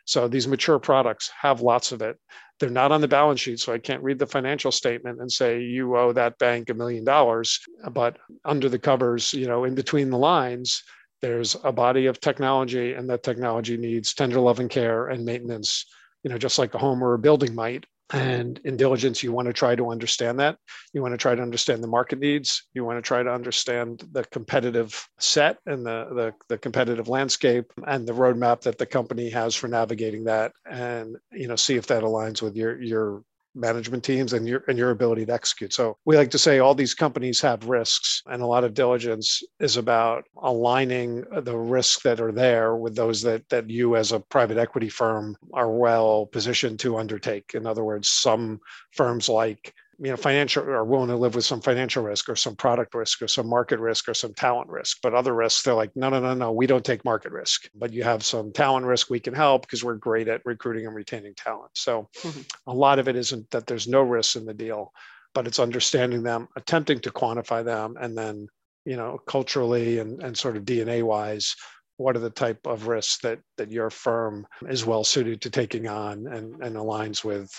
So 0.05 0.29
these 0.29 0.49
mature 0.49 0.79
products 0.79 1.31
have 1.41 1.61
lots 1.61 1.93
of 1.93 2.03
it. 2.03 2.19
They're 2.59 2.69
not 2.69 2.93
on 2.93 3.01
the 3.01 3.09
balance 3.09 3.41
sheet, 3.41 3.61
so 3.61 3.73
I 3.73 3.79
can't 3.79 4.03
read 4.03 4.19
the 4.19 4.27
financial 4.27 4.71
statement 4.71 5.21
and 5.21 5.33
say 5.33 5.63
you 5.63 5.97
owe 5.97 6.13
that 6.13 6.37
bank 6.39 6.69
a 6.69 6.75
million 6.75 7.05
dollars. 7.05 7.59
But 7.91 8.19
under 8.45 8.69
the 8.69 8.79
covers, 8.79 9.33
you 9.33 9.47
know, 9.47 9.65
in 9.65 9.75
between 9.75 10.11
the 10.11 10.19
lines, 10.19 10.83
there's 11.23 11.57
a 11.65 11.73
body 11.73 12.07
of 12.07 12.21
technology, 12.21 12.93
and 12.93 13.09
that 13.09 13.23
technology 13.23 13.77
needs 13.77 14.13
tender 14.13 14.41
loving 14.41 14.69
care 14.69 15.09
and 15.09 15.25
maintenance. 15.25 15.87
You 16.23 16.31
know, 16.31 16.39
just 16.39 16.59
like 16.59 16.75
a 16.75 16.79
home 16.79 17.03
or 17.03 17.15
a 17.15 17.19
building 17.19 17.55
might 17.55 17.87
And 18.13 18.61
in 18.65 18.77
diligence, 18.77 19.23
you 19.23 19.33
want 19.33 19.47
to 19.47 19.53
try 19.53 19.77
to 19.77 19.91
understand 19.91 20.41
that. 20.41 20.57
You 20.93 21.03
want 21.03 21.13
to 21.13 21.19
try 21.19 21.35
to 21.35 21.43
understand 21.43 21.83
the 21.83 21.89
market 21.89 22.19
needs. 22.19 22.65
You 22.75 22.85
want 22.85 22.99
to 22.99 23.03
try 23.03 23.23
to 23.23 23.33
understand 23.33 24.05
the 24.13 24.25
competitive 24.25 25.09
set 25.19 25.59
and 25.67 25.87
the, 25.87 26.07
the, 26.11 26.35
the, 26.49 26.59
competitive 26.59 27.09
landscape 27.09 27.73
and 27.87 28.07
the 28.07 28.13
roadmap 28.13 28.61
that 28.63 28.79
the 28.79 28.87
company 28.87 29.31
has 29.31 29.55
for 29.55 29.69
navigating 29.69 30.25
that 30.25 30.53
and 30.71 31.17
you 31.33 31.49
know 31.49 31.57
see 31.57 31.77
if 31.77 31.87
that 31.87 32.03
aligns 32.03 32.43
with 32.43 32.55
your 32.55 32.81
your 32.81 33.23
management 33.55 34.05
teams 34.05 34.33
and 34.33 34.47
your 34.47 34.65
and 34.69 34.79
your 34.79 34.91
ability 34.91 35.27
to 35.27 35.33
execute. 35.33 35.73
So 35.73 35.97
we 36.05 36.17
like 36.17 36.31
to 36.31 36.39
say 36.39 36.59
all 36.59 36.75
these 36.75 36.95
companies 36.95 37.41
have 37.41 37.69
risks 37.69 38.23
and 38.27 38.43
a 38.43 38.47
lot 38.47 38.65
of 38.65 38.75
diligence 38.75 39.43
is 39.59 39.77
about 39.77 40.25
aligning 40.43 41.25
the 41.43 41.57
risks 41.57 42.03
that 42.03 42.21
are 42.21 42.33
there 42.33 42.77
with 42.77 42.95
those 42.95 43.23
that 43.23 43.49
that 43.49 43.69
you 43.69 43.97
as 43.97 44.13
a 44.13 44.21
private 44.21 44.59
equity 44.59 44.89
firm 44.89 45.37
are 45.53 45.71
well 45.71 46.27
positioned 46.27 46.79
to 46.81 46.99
undertake. 46.99 47.53
In 47.55 47.67
other 47.67 47.85
words, 47.85 48.09
some 48.09 48.61
firms 48.93 49.29
like 49.29 49.75
you 50.03 50.11
know 50.11 50.17
financial 50.17 50.65
are 50.65 50.85
willing 50.85 51.09
to 51.09 51.17
live 51.17 51.35
with 51.35 51.45
some 51.45 51.61
financial 51.61 52.03
risk 52.03 52.29
or 52.29 52.37
some 52.37 52.57
product 52.57 52.95
risk 52.95 53.23
or 53.23 53.29
some 53.29 53.49
market 53.49 53.79
risk 53.79 54.09
or 54.09 54.15
some 54.15 54.35
talent 54.35 54.69
risk. 54.69 54.99
But 55.03 55.15
other 55.15 55.35
risks 55.35 55.63
they're 55.63 55.75
like 55.75 55.95
no 55.95 56.09
no 56.09 56.21
no 56.21 56.35
no 56.35 56.53
we 56.53 56.67
don't 56.67 56.85
take 56.85 57.05
market 57.05 57.33
risk. 57.33 57.69
But 57.75 57.93
you 57.93 58.03
have 58.03 58.25
some 58.25 58.53
talent 58.53 58.87
risk 58.87 59.11
we 59.11 59.21
can 59.21 59.35
help 59.35 59.63
because 59.63 59.85
we're 59.85 59.97
great 59.97 60.29
at 60.29 60.41
recruiting 60.45 60.87
and 60.87 60.95
retaining 60.95 61.35
talent. 61.35 61.71
So 61.75 62.09
mm-hmm. 62.19 62.41
a 62.67 62.75
lot 62.75 62.99
of 62.99 63.09
it 63.09 63.17
isn't 63.17 63.51
that 63.51 63.67
there's 63.67 63.87
no 63.87 64.03
risks 64.03 64.37
in 64.37 64.47
the 64.47 64.55
deal 64.55 64.93
but 65.35 65.47
it's 65.47 65.59
understanding 65.59 66.23
them 66.23 66.49
attempting 66.57 66.99
to 67.01 67.11
quantify 67.11 67.65
them 67.65 67.97
and 68.01 68.17
then 68.17 68.49
you 68.85 68.97
know 68.97 69.19
culturally 69.27 69.99
and, 69.99 70.23
and 70.23 70.37
sort 70.37 70.57
of 70.57 70.65
dna 70.65 71.03
wise 71.03 71.55
what 71.97 72.17
are 72.17 72.21
the 72.21 72.31
type 72.31 72.67
of 72.67 72.87
risks 72.87 73.19
that 73.19 73.39
that 73.57 73.71
your 73.71 73.91
firm 73.91 74.47
is 74.69 74.87
well 74.87 75.05
suited 75.05 75.41
to 75.41 75.51
taking 75.51 75.87
on 75.87 76.27
and, 76.29 76.63
and 76.63 76.77
aligns 76.77 77.25
with 77.25 77.51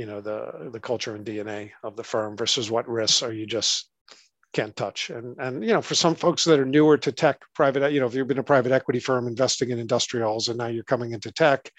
you 0.00 0.06
know 0.06 0.22
the 0.22 0.70
the 0.72 0.80
culture 0.80 1.14
and 1.14 1.26
DNA 1.26 1.72
of 1.82 1.94
the 1.94 2.02
firm 2.12 2.34
versus 2.34 2.70
what 2.70 2.88
risks 2.88 3.22
are 3.22 3.34
you 3.34 3.44
just 3.44 3.90
can't 4.54 4.74
touch? 4.74 5.10
And 5.10 5.36
and 5.38 5.62
you 5.62 5.74
know 5.74 5.82
for 5.82 5.94
some 5.94 6.14
folks 6.14 6.42
that 6.44 6.58
are 6.58 6.64
newer 6.64 6.96
to 6.96 7.12
tech 7.12 7.38
private 7.54 7.92
you 7.92 8.00
know 8.00 8.06
if 8.06 8.14
you've 8.14 8.26
been 8.26 8.38
a 8.46 8.52
private 8.54 8.72
equity 8.72 8.98
firm 8.98 9.28
investing 9.28 9.68
in 9.68 9.78
industrials 9.78 10.48
and 10.48 10.56
now 10.56 10.68
you're 10.68 10.92
coming 10.94 11.12
into 11.12 11.30
tech 11.30 11.70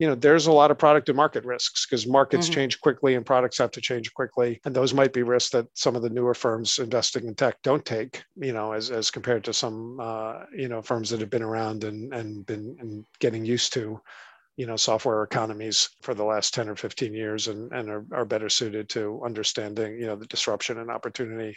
you 0.00 0.08
know 0.08 0.16
there's 0.16 0.48
a 0.48 0.52
lot 0.52 0.72
of 0.72 0.78
product 0.78 1.08
and 1.08 1.16
market 1.16 1.44
risks 1.44 1.86
because 1.86 2.08
markets 2.08 2.46
mm-hmm. 2.46 2.54
change 2.54 2.80
quickly 2.80 3.14
and 3.14 3.24
products 3.24 3.58
have 3.58 3.70
to 3.70 3.80
change 3.80 4.12
quickly. 4.12 4.60
And 4.64 4.74
those 4.74 4.92
might 4.92 5.12
be 5.12 5.22
risks 5.22 5.50
that 5.50 5.66
some 5.74 5.94
of 5.94 6.02
the 6.02 6.10
newer 6.10 6.34
firms 6.34 6.80
investing 6.80 7.28
in 7.28 7.36
tech 7.36 7.62
don't 7.62 7.84
take 7.84 8.24
you 8.36 8.52
know 8.52 8.72
as, 8.72 8.90
as 8.90 9.12
compared 9.12 9.44
to 9.44 9.52
some 9.52 10.00
uh, 10.00 10.40
you 10.52 10.68
know 10.68 10.82
firms 10.82 11.10
that 11.10 11.20
have 11.20 11.30
been 11.30 11.42
around 11.50 11.84
and 11.84 12.12
and 12.12 12.44
been 12.46 12.76
and 12.80 13.06
getting 13.20 13.44
used 13.44 13.72
to 13.74 14.00
you 14.56 14.66
know 14.66 14.76
software 14.76 15.22
economies 15.22 15.90
for 16.02 16.14
the 16.14 16.24
last 16.24 16.54
10 16.54 16.68
or 16.68 16.76
15 16.76 17.12
years 17.12 17.48
and, 17.48 17.72
and 17.72 17.88
are, 17.88 18.04
are 18.12 18.24
better 18.24 18.48
suited 18.48 18.88
to 18.90 19.20
understanding 19.24 19.98
you 19.98 20.06
know 20.06 20.16
the 20.16 20.26
disruption 20.26 20.78
and 20.78 20.90
opportunity 20.90 21.56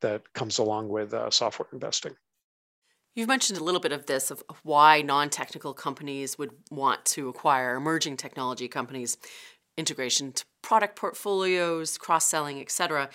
that 0.00 0.22
comes 0.32 0.58
along 0.58 0.88
with 0.88 1.14
uh, 1.14 1.30
software 1.30 1.68
investing 1.72 2.14
You've 3.14 3.26
mentioned 3.26 3.58
a 3.58 3.64
little 3.64 3.80
bit 3.80 3.90
of 3.90 4.06
this 4.06 4.30
of 4.30 4.44
why 4.62 5.02
non-technical 5.02 5.74
companies 5.74 6.38
would 6.38 6.52
want 6.70 7.04
to 7.06 7.28
acquire 7.28 7.74
emerging 7.74 8.16
technology 8.16 8.68
companies, 8.68 9.16
integration 9.76 10.30
to 10.34 10.44
product 10.62 10.94
portfolios, 10.94 11.98
cross-selling, 11.98 12.60
etc. 12.60 13.10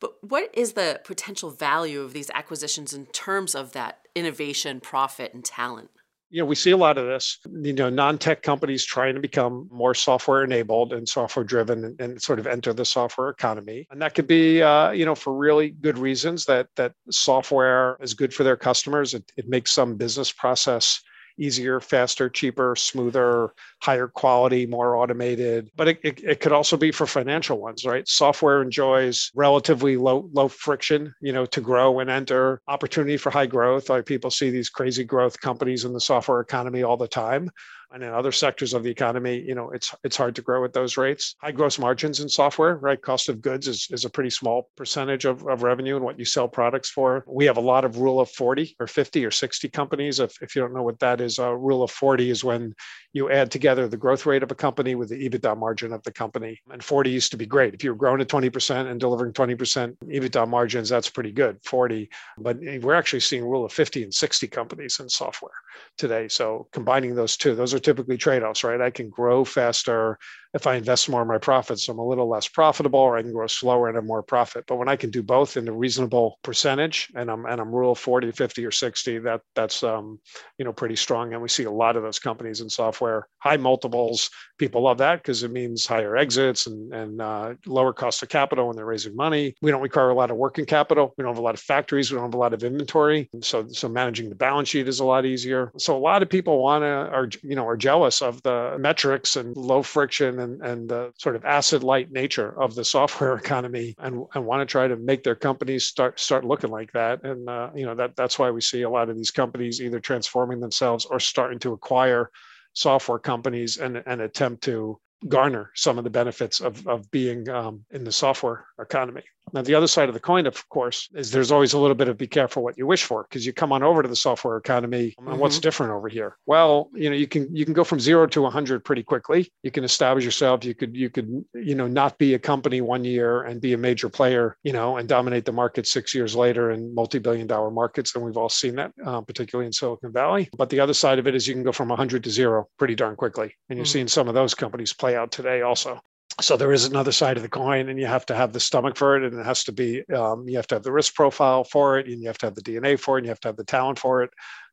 But 0.00 0.14
what 0.22 0.50
is 0.54 0.72
the 0.72 1.00
potential 1.04 1.50
value 1.50 2.00
of 2.00 2.12
these 2.12 2.30
acquisitions 2.34 2.92
in 2.92 3.06
terms 3.06 3.54
of 3.54 3.70
that 3.74 4.00
innovation, 4.16 4.80
profit, 4.80 5.32
and 5.32 5.44
talent? 5.44 5.90
You 6.34 6.40
know 6.40 6.46
we 6.46 6.56
see 6.56 6.72
a 6.72 6.76
lot 6.76 6.98
of 6.98 7.06
this 7.06 7.38
you 7.62 7.72
know 7.72 7.88
non-tech 7.88 8.42
companies 8.42 8.84
trying 8.84 9.14
to 9.14 9.20
become 9.20 9.68
more 9.70 9.94
software 9.94 10.42
enabled 10.42 10.92
and 10.92 11.08
software 11.08 11.44
driven 11.44 11.84
and, 11.84 12.00
and, 12.00 12.20
sort 12.20 12.40
of 12.40 12.48
enter 12.48 12.72
the 12.72 12.84
software 12.84 13.28
economy. 13.28 13.86
And 13.92 14.02
that 14.02 14.14
could 14.14 14.26
be 14.26 14.60
uh, 14.60 14.90
you 14.90 15.04
know 15.04 15.14
for 15.14 15.32
really 15.32 15.70
good 15.70 15.96
reasons 15.96 16.44
that 16.46 16.66
that 16.74 16.92
software 17.08 17.96
is 18.00 18.14
good 18.14 18.34
for 18.34 18.42
their 18.42 18.56
customers. 18.56 19.14
It, 19.14 19.30
it 19.36 19.48
makes 19.48 19.70
some 19.70 19.94
business 19.94 20.32
process 20.32 21.00
easier, 21.38 21.80
faster, 21.80 22.28
cheaper, 22.28 22.76
smoother, 22.76 23.52
higher 23.80 24.08
quality, 24.08 24.66
more 24.66 24.96
automated. 24.96 25.70
But 25.76 25.88
it, 25.88 26.00
it, 26.02 26.24
it, 26.24 26.40
could 26.40 26.52
also 26.52 26.76
be 26.76 26.92
for 26.92 27.06
financial 27.06 27.60
ones, 27.60 27.84
right? 27.84 28.06
Software 28.06 28.62
enjoys 28.62 29.30
relatively 29.34 29.96
low 29.96 30.28
low 30.32 30.48
friction, 30.48 31.14
you 31.20 31.32
know, 31.32 31.46
to 31.46 31.60
grow 31.60 32.00
and 32.00 32.10
enter 32.10 32.60
opportunity 32.68 33.16
for 33.16 33.30
high 33.30 33.46
growth. 33.46 33.88
Like 33.88 34.06
people 34.06 34.30
see 34.30 34.50
these 34.50 34.70
crazy 34.70 35.04
growth 35.04 35.40
companies 35.40 35.84
in 35.84 35.92
the 35.92 36.00
software 36.00 36.40
economy 36.40 36.82
all 36.82 36.96
the 36.96 37.08
time 37.08 37.50
and 37.92 38.02
in 38.02 38.12
other 38.12 38.32
sectors 38.32 38.74
of 38.74 38.82
the 38.82 38.90
economy, 38.90 39.40
you 39.40 39.54
know, 39.54 39.70
it's 39.70 39.94
it's 40.04 40.16
hard 40.16 40.34
to 40.36 40.42
grow 40.42 40.64
at 40.64 40.72
those 40.72 40.96
rates. 40.96 41.34
High 41.40 41.52
gross 41.52 41.78
margins 41.78 42.20
in 42.20 42.28
software, 42.28 42.76
right? 42.76 43.00
Cost 43.00 43.28
of 43.28 43.40
goods 43.40 43.68
is, 43.68 43.88
is 43.90 44.04
a 44.04 44.10
pretty 44.10 44.30
small 44.30 44.70
percentage 44.76 45.24
of, 45.24 45.46
of 45.46 45.62
revenue 45.62 45.96
and 45.96 46.04
what 46.04 46.18
you 46.18 46.24
sell 46.24 46.48
products 46.48 46.90
for. 46.90 47.24
We 47.26 47.44
have 47.46 47.56
a 47.56 47.62
lot 47.62 47.84
of 47.84 47.98
rule 47.98 48.20
of 48.20 48.30
40 48.30 48.76
or 48.80 48.86
50 48.86 49.24
or 49.24 49.30
60 49.30 49.68
companies. 49.68 50.20
If, 50.20 50.40
if 50.42 50.54
you 50.54 50.62
don't 50.62 50.74
know 50.74 50.82
what 50.82 50.98
that 51.00 51.20
is, 51.20 51.38
a 51.38 51.46
uh, 51.46 51.50
rule 51.52 51.82
of 51.82 51.90
40 51.90 52.30
is 52.30 52.44
when 52.44 52.74
you 53.12 53.30
add 53.30 53.50
together 53.50 53.86
the 53.86 53.96
growth 53.96 54.26
rate 54.26 54.42
of 54.42 54.50
a 54.50 54.54
company 54.54 54.94
with 54.94 55.08
the 55.08 55.28
EBITDA 55.28 55.56
margin 55.56 55.92
of 55.92 56.02
the 56.02 56.12
company. 56.12 56.60
And 56.70 56.82
40 56.82 57.10
used 57.10 57.30
to 57.30 57.36
be 57.36 57.46
great. 57.46 57.74
If 57.74 57.84
you're 57.84 57.94
growing 57.94 58.20
at 58.20 58.28
20% 58.28 58.90
and 58.90 58.98
delivering 58.98 59.32
20% 59.32 59.96
EBITDA 60.04 60.48
margins, 60.48 60.88
that's 60.88 61.10
pretty 61.10 61.32
good. 61.32 61.58
40, 61.64 62.08
but 62.38 62.58
we're 62.80 62.94
actually 62.94 63.20
seeing 63.20 63.44
rule 63.44 63.64
of 63.64 63.72
50 63.72 64.04
and 64.04 64.14
60 64.14 64.48
companies 64.48 64.98
in 65.00 65.08
software 65.08 65.52
today. 65.98 66.28
So 66.28 66.68
combining 66.72 67.14
those 67.14 67.36
two, 67.36 67.54
those 67.54 67.73
are 67.74 67.80
typically 67.80 68.16
trade-offs, 68.16 68.64
right? 68.64 68.80
I 68.80 68.90
can 68.90 69.10
grow 69.10 69.44
faster 69.44 70.18
if 70.54 70.68
I 70.68 70.76
invest 70.76 71.08
more 71.08 71.20
in 71.20 71.28
my 71.28 71.38
profits, 71.38 71.88
I'm 71.88 71.98
a 71.98 72.06
little 72.06 72.28
less 72.28 72.46
profitable, 72.46 73.00
or 73.00 73.16
I 73.16 73.22
can 73.22 73.32
grow 73.32 73.48
slower 73.48 73.88
and 73.88 73.96
have 73.96 74.04
more 74.04 74.22
profit. 74.22 74.64
But 74.68 74.76
when 74.76 74.88
I 74.88 74.94
can 74.94 75.10
do 75.10 75.20
both 75.20 75.56
in 75.56 75.66
a 75.66 75.72
reasonable 75.72 76.38
percentage, 76.44 77.10
and 77.16 77.28
I'm 77.28 77.44
and 77.44 77.60
I'm 77.60 77.74
rule 77.74 77.96
40, 77.96 78.30
50, 78.30 78.64
or 78.64 78.70
60, 78.70 79.18
that 79.18 79.40
that's 79.56 79.82
um, 79.82 80.20
you 80.58 80.64
know 80.64 80.72
pretty 80.72 80.94
strong. 80.94 81.32
And 81.32 81.42
we 81.42 81.48
see 81.48 81.64
a 81.64 81.70
lot 81.70 81.96
of 81.96 82.04
those 82.04 82.20
companies 82.20 82.60
in 82.60 82.70
software, 82.70 83.26
high 83.38 83.56
multiples. 83.56 84.30
People 84.58 84.82
love 84.82 84.98
that 84.98 85.22
because 85.22 85.42
it 85.42 85.50
means 85.50 85.86
higher 85.86 86.16
exits 86.16 86.68
and 86.68 86.94
and 86.94 87.20
uh, 87.20 87.54
lower 87.66 87.92
cost 87.92 88.22
of 88.22 88.28
capital 88.28 88.68
when 88.68 88.76
they're 88.76 88.86
raising 88.86 89.16
money. 89.16 89.56
We 89.60 89.72
don't 89.72 89.82
require 89.82 90.10
a 90.10 90.14
lot 90.14 90.30
of 90.30 90.36
working 90.36 90.66
capital. 90.66 91.14
We 91.18 91.22
don't 91.22 91.32
have 91.32 91.40
a 91.40 91.42
lot 91.44 91.54
of 91.54 91.60
factories. 91.60 92.12
We 92.12 92.16
don't 92.16 92.26
have 92.26 92.34
a 92.34 92.38
lot 92.38 92.54
of 92.54 92.62
inventory. 92.62 93.28
So 93.42 93.66
so 93.68 93.88
managing 93.88 94.28
the 94.28 94.36
balance 94.36 94.68
sheet 94.68 94.86
is 94.86 95.00
a 95.00 95.04
lot 95.04 95.26
easier. 95.26 95.72
So 95.78 95.96
a 95.96 95.98
lot 95.98 96.22
of 96.22 96.30
people 96.30 96.62
want 96.62 96.82
to 96.82 96.86
are 96.86 97.28
you 97.42 97.56
know 97.56 97.66
are 97.66 97.76
jealous 97.76 98.22
of 98.22 98.40
the 98.42 98.76
metrics 98.78 99.34
and 99.34 99.56
low 99.56 99.82
friction 99.82 100.43
and, 100.44 100.62
and 100.62 100.88
the 100.88 101.12
sort 101.18 101.34
of 101.34 101.44
asset 101.44 101.82
light 101.82 102.12
nature 102.12 102.58
of 102.60 102.74
the 102.74 102.84
software 102.84 103.34
economy 103.44 103.94
and, 103.98 104.24
and 104.34 104.46
want 104.46 104.60
to 104.60 104.70
try 104.70 104.86
to 104.86 104.96
make 104.96 105.24
their 105.24 105.34
companies 105.34 105.84
start 105.84 106.20
start 106.20 106.44
looking 106.44 106.70
like 106.70 106.92
that. 106.92 107.24
And 107.24 107.48
uh, 107.48 107.70
you 107.74 107.84
know 107.84 107.94
that 107.96 108.14
that's 108.16 108.38
why 108.38 108.50
we 108.50 108.60
see 108.60 108.82
a 108.82 108.90
lot 108.90 109.10
of 109.10 109.16
these 109.16 109.30
companies 109.30 109.80
either 109.80 110.00
transforming 110.00 110.60
themselves 110.60 111.04
or 111.04 111.18
starting 111.18 111.58
to 111.60 111.72
acquire 111.72 112.30
software 112.74 113.18
companies 113.18 113.78
and, 113.78 114.02
and 114.06 114.20
attempt 114.20 114.62
to 114.64 115.00
garner 115.28 115.70
some 115.74 115.98
of 115.98 116.04
the 116.04 116.10
benefits 116.10 116.60
of, 116.60 116.86
of 116.86 117.10
being 117.10 117.48
um, 117.48 117.84
in 117.90 118.04
the 118.04 118.12
software 118.12 118.66
economy. 118.78 119.22
Now, 119.52 119.62
the 119.62 119.74
other 119.74 119.86
side 119.86 120.08
of 120.08 120.14
the 120.14 120.20
coin, 120.20 120.46
of 120.46 120.68
course, 120.68 121.08
is 121.14 121.30
there's 121.30 121.52
always 121.52 121.74
a 121.74 121.78
little 121.78 121.94
bit 121.94 122.08
of 122.08 122.16
be 122.16 122.26
careful 122.26 122.64
what 122.64 122.78
you 122.78 122.86
wish 122.86 123.04
for 123.04 123.24
because 123.28 123.44
you 123.44 123.52
come 123.52 123.72
on 123.72 123.82
over 123.82 124.02
to 124.02 124.08
the 124.08 124.16
software 124.16 124.56
economy 124.56 125.14
and 125.18 125.28
mm-hmm. 125.28 125.38
what's 125.38 125.58
different 125.58 125.92
over 125.92 126.08
here? 126.08 126.36
Well, 126.46 126.90
you 126.94 127.10
know, 127.10 127.16
you 127.16 127.28
can 127.28 127.54
you 127.54 127.64
can 127.64 127.74
go 127.74 127.84
from 127.84 128.00
zero 128.00 128.26
to 128.26 128.42
100 128.42 128.84
pretty 128.84 129.02
quickly. 129.02 129.52
You 129.62 129.70
can 129.70 129.84
establish 129.84 130.24
yourself. 130.24 130.64
You 130.64 130.74
could 130.74 130.96
you 130.96 131.10
could 131.10 131.44
you 131.54 131.74
know 131.74 131.86
not 131.86 132.18
be 132.18 132.34
a 132.34 132.38
company 132.38 132.80
one 132.80 133.04
year 133.04 133.42
and 133.42 133.60
be 133.60 133.74
a 133.74 133.78
major 133.78 134.08
player, 134.08 134.56
you 134.64 134.72
know, 134.72 134.96
and 134.96 135.08
dominate 135.08 135.44
the 135.44 135.52
market 135.52 135.86
six 135.86 136.14
years 136.14 136.34
later 136.34 136.70
in 136.70 136.94
multi-billion 136.94 137.46
dollar 137.46 137.70
markets, 137.70 138.14
and 138.14 138.24
we've 138.24 138.36
all 138.36 138.48
seen 138.48 138.74
that, 138.76 138.92
uh, 139.04 139.20
particularly 139.20 139.66
in 139.66 139.72
Silicon 139.72 140.12
Valley. 140.12 140.48
But 140.56 140.70
the 140.70 140.80
other 140.80 140.94
side 140.94 141.18
of 141.18 141.26
it 141.26 141.34
is 141.34 141.46
you 141.46 141.54
can 141.54 141.62
go 141.62 141.72
from 141.72 141.90
100 141.90 142.24
to 142.24 142.30
zero 142.30 142.66
pretty 142.78 142.94
darn 142.94 143.14
quickly, 143.14 143.54
and 143.68 143.76
you're 143.76 143.84
mm-hmm. 143.84 143.92
seeing 143.92 144.08
some 144.08 144.26
of 144.26 144.34
those 144.34 144.54
companies 144.54 144.92
play 144.92 145.13
out 145.14 145.32
today 145.32 145.62
also. 145.62 146.00
So 146.40 146.56
there 146.56 146.72
is 146.72 146.84
another 146.84 147.12
side 147.12 147.36
of 147.36 147.42
the 147.42 147.48
coin 147.48 147.88
and 147.88 147.98
you 147.98 148.06
have 148.06 148.26
to 148.26 148.34
have 148.34 148.52
the 148.52 148.60
stomach 148.60 148.96
for 148.96 149.16
it 149.16 149.24
and 149.24 149.38
it 149.38 149.46
has 149.46 149.62
to 149.64 149.72
be 149.72 150.04
um, 150.12 150.48
you 150.48 150.56
have 150.56 150.66
to 150.68 150.74
have 150.74 150.82
the 150.82 150.92
risk 150.92 151.14
profile 151.14 151.62
for 151.62 151.98
it 151.98 152.08
and 152.08 152.20
you 152.20 152.26
have 152.26 152.38
to 152.38 152.46
have 152.46 152.56
the 152.56 152.62
dna 152.62 152.98
for 152.98 153.16
it 153.16 153.20
and 153.20 153.26
you 153.26 153.30
have 153.30 153.40
to 153.40 153.48
have 153.48 153.56
the 153.56 153.64
talent 153.64 153.98
for 153.98 154.22
it. 154.22 154.30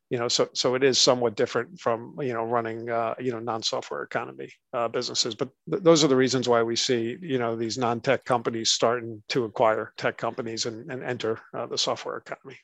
You 0.09 0.17
know 0.17 0.27
so 0.27 0.49
so 0.53 0.75
it 0.75 0.83
is 0.83 0.99
somewhat 0.99 1.35
different 1.35 1.79
from 1.79 2.15
you 2.19 2.33
know 2.33 2.43
running 2.43 2.89
uh, 2.89 3.13
you 3.19 3.31
know 3.31 3.39
non-software 3.39 4.03
economy 4.03 4.49
uh, 4.73 4.87
businesses. 4.87 5.35
But 5.35 5.49
th- 5.69 5.83
those 5.83 6.03
are 6.03 6.07
the 6.07 6.15
reasons 6.15 6.49
why 6.49 6.63
we 6.63 6.75
see 6.75 7.17
you 7.21 7.37
know 7.37 7.55
these 7.55 7.77
non-tech 7.77 8.25
companies 8.25 8.71
starting 8.71 9.23
to 9.29 9.45
acquire 9.45 9.93
tech 9.97 10.17
companies 10.17 10.65
and, 10.65 10.91
and 10.91 11.03
enter 11.03 11.39
uh, 11.53 11.67
the 11.67 11.77
software 11.77 12.17
economy 12.17 12.57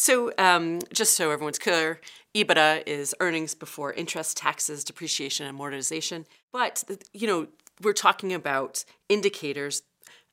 so, 0.00 0.30
um, 0.38 0.78
just 0.92 1.16
so 1.16 1.32
everyone's 1.32 1.58
clear, 1.58 2.00
EBITDA 2.32 2.84
is 2.86 3.16
earnings 3.18 3.56
before 3.56 3.92
interest, 3.94 4.36
taxes, 4.36 4.84
depreciation, 4.84 5.44
and 5.44 5.58
amortization. 5.58 6.24
But, 6.52 6.84
you 7.12 7.26
know, 7.26 7.48
we're 7.82 7.94
talking 7.94 8.32
about 8.32 8.84
indicators 9.08 9.82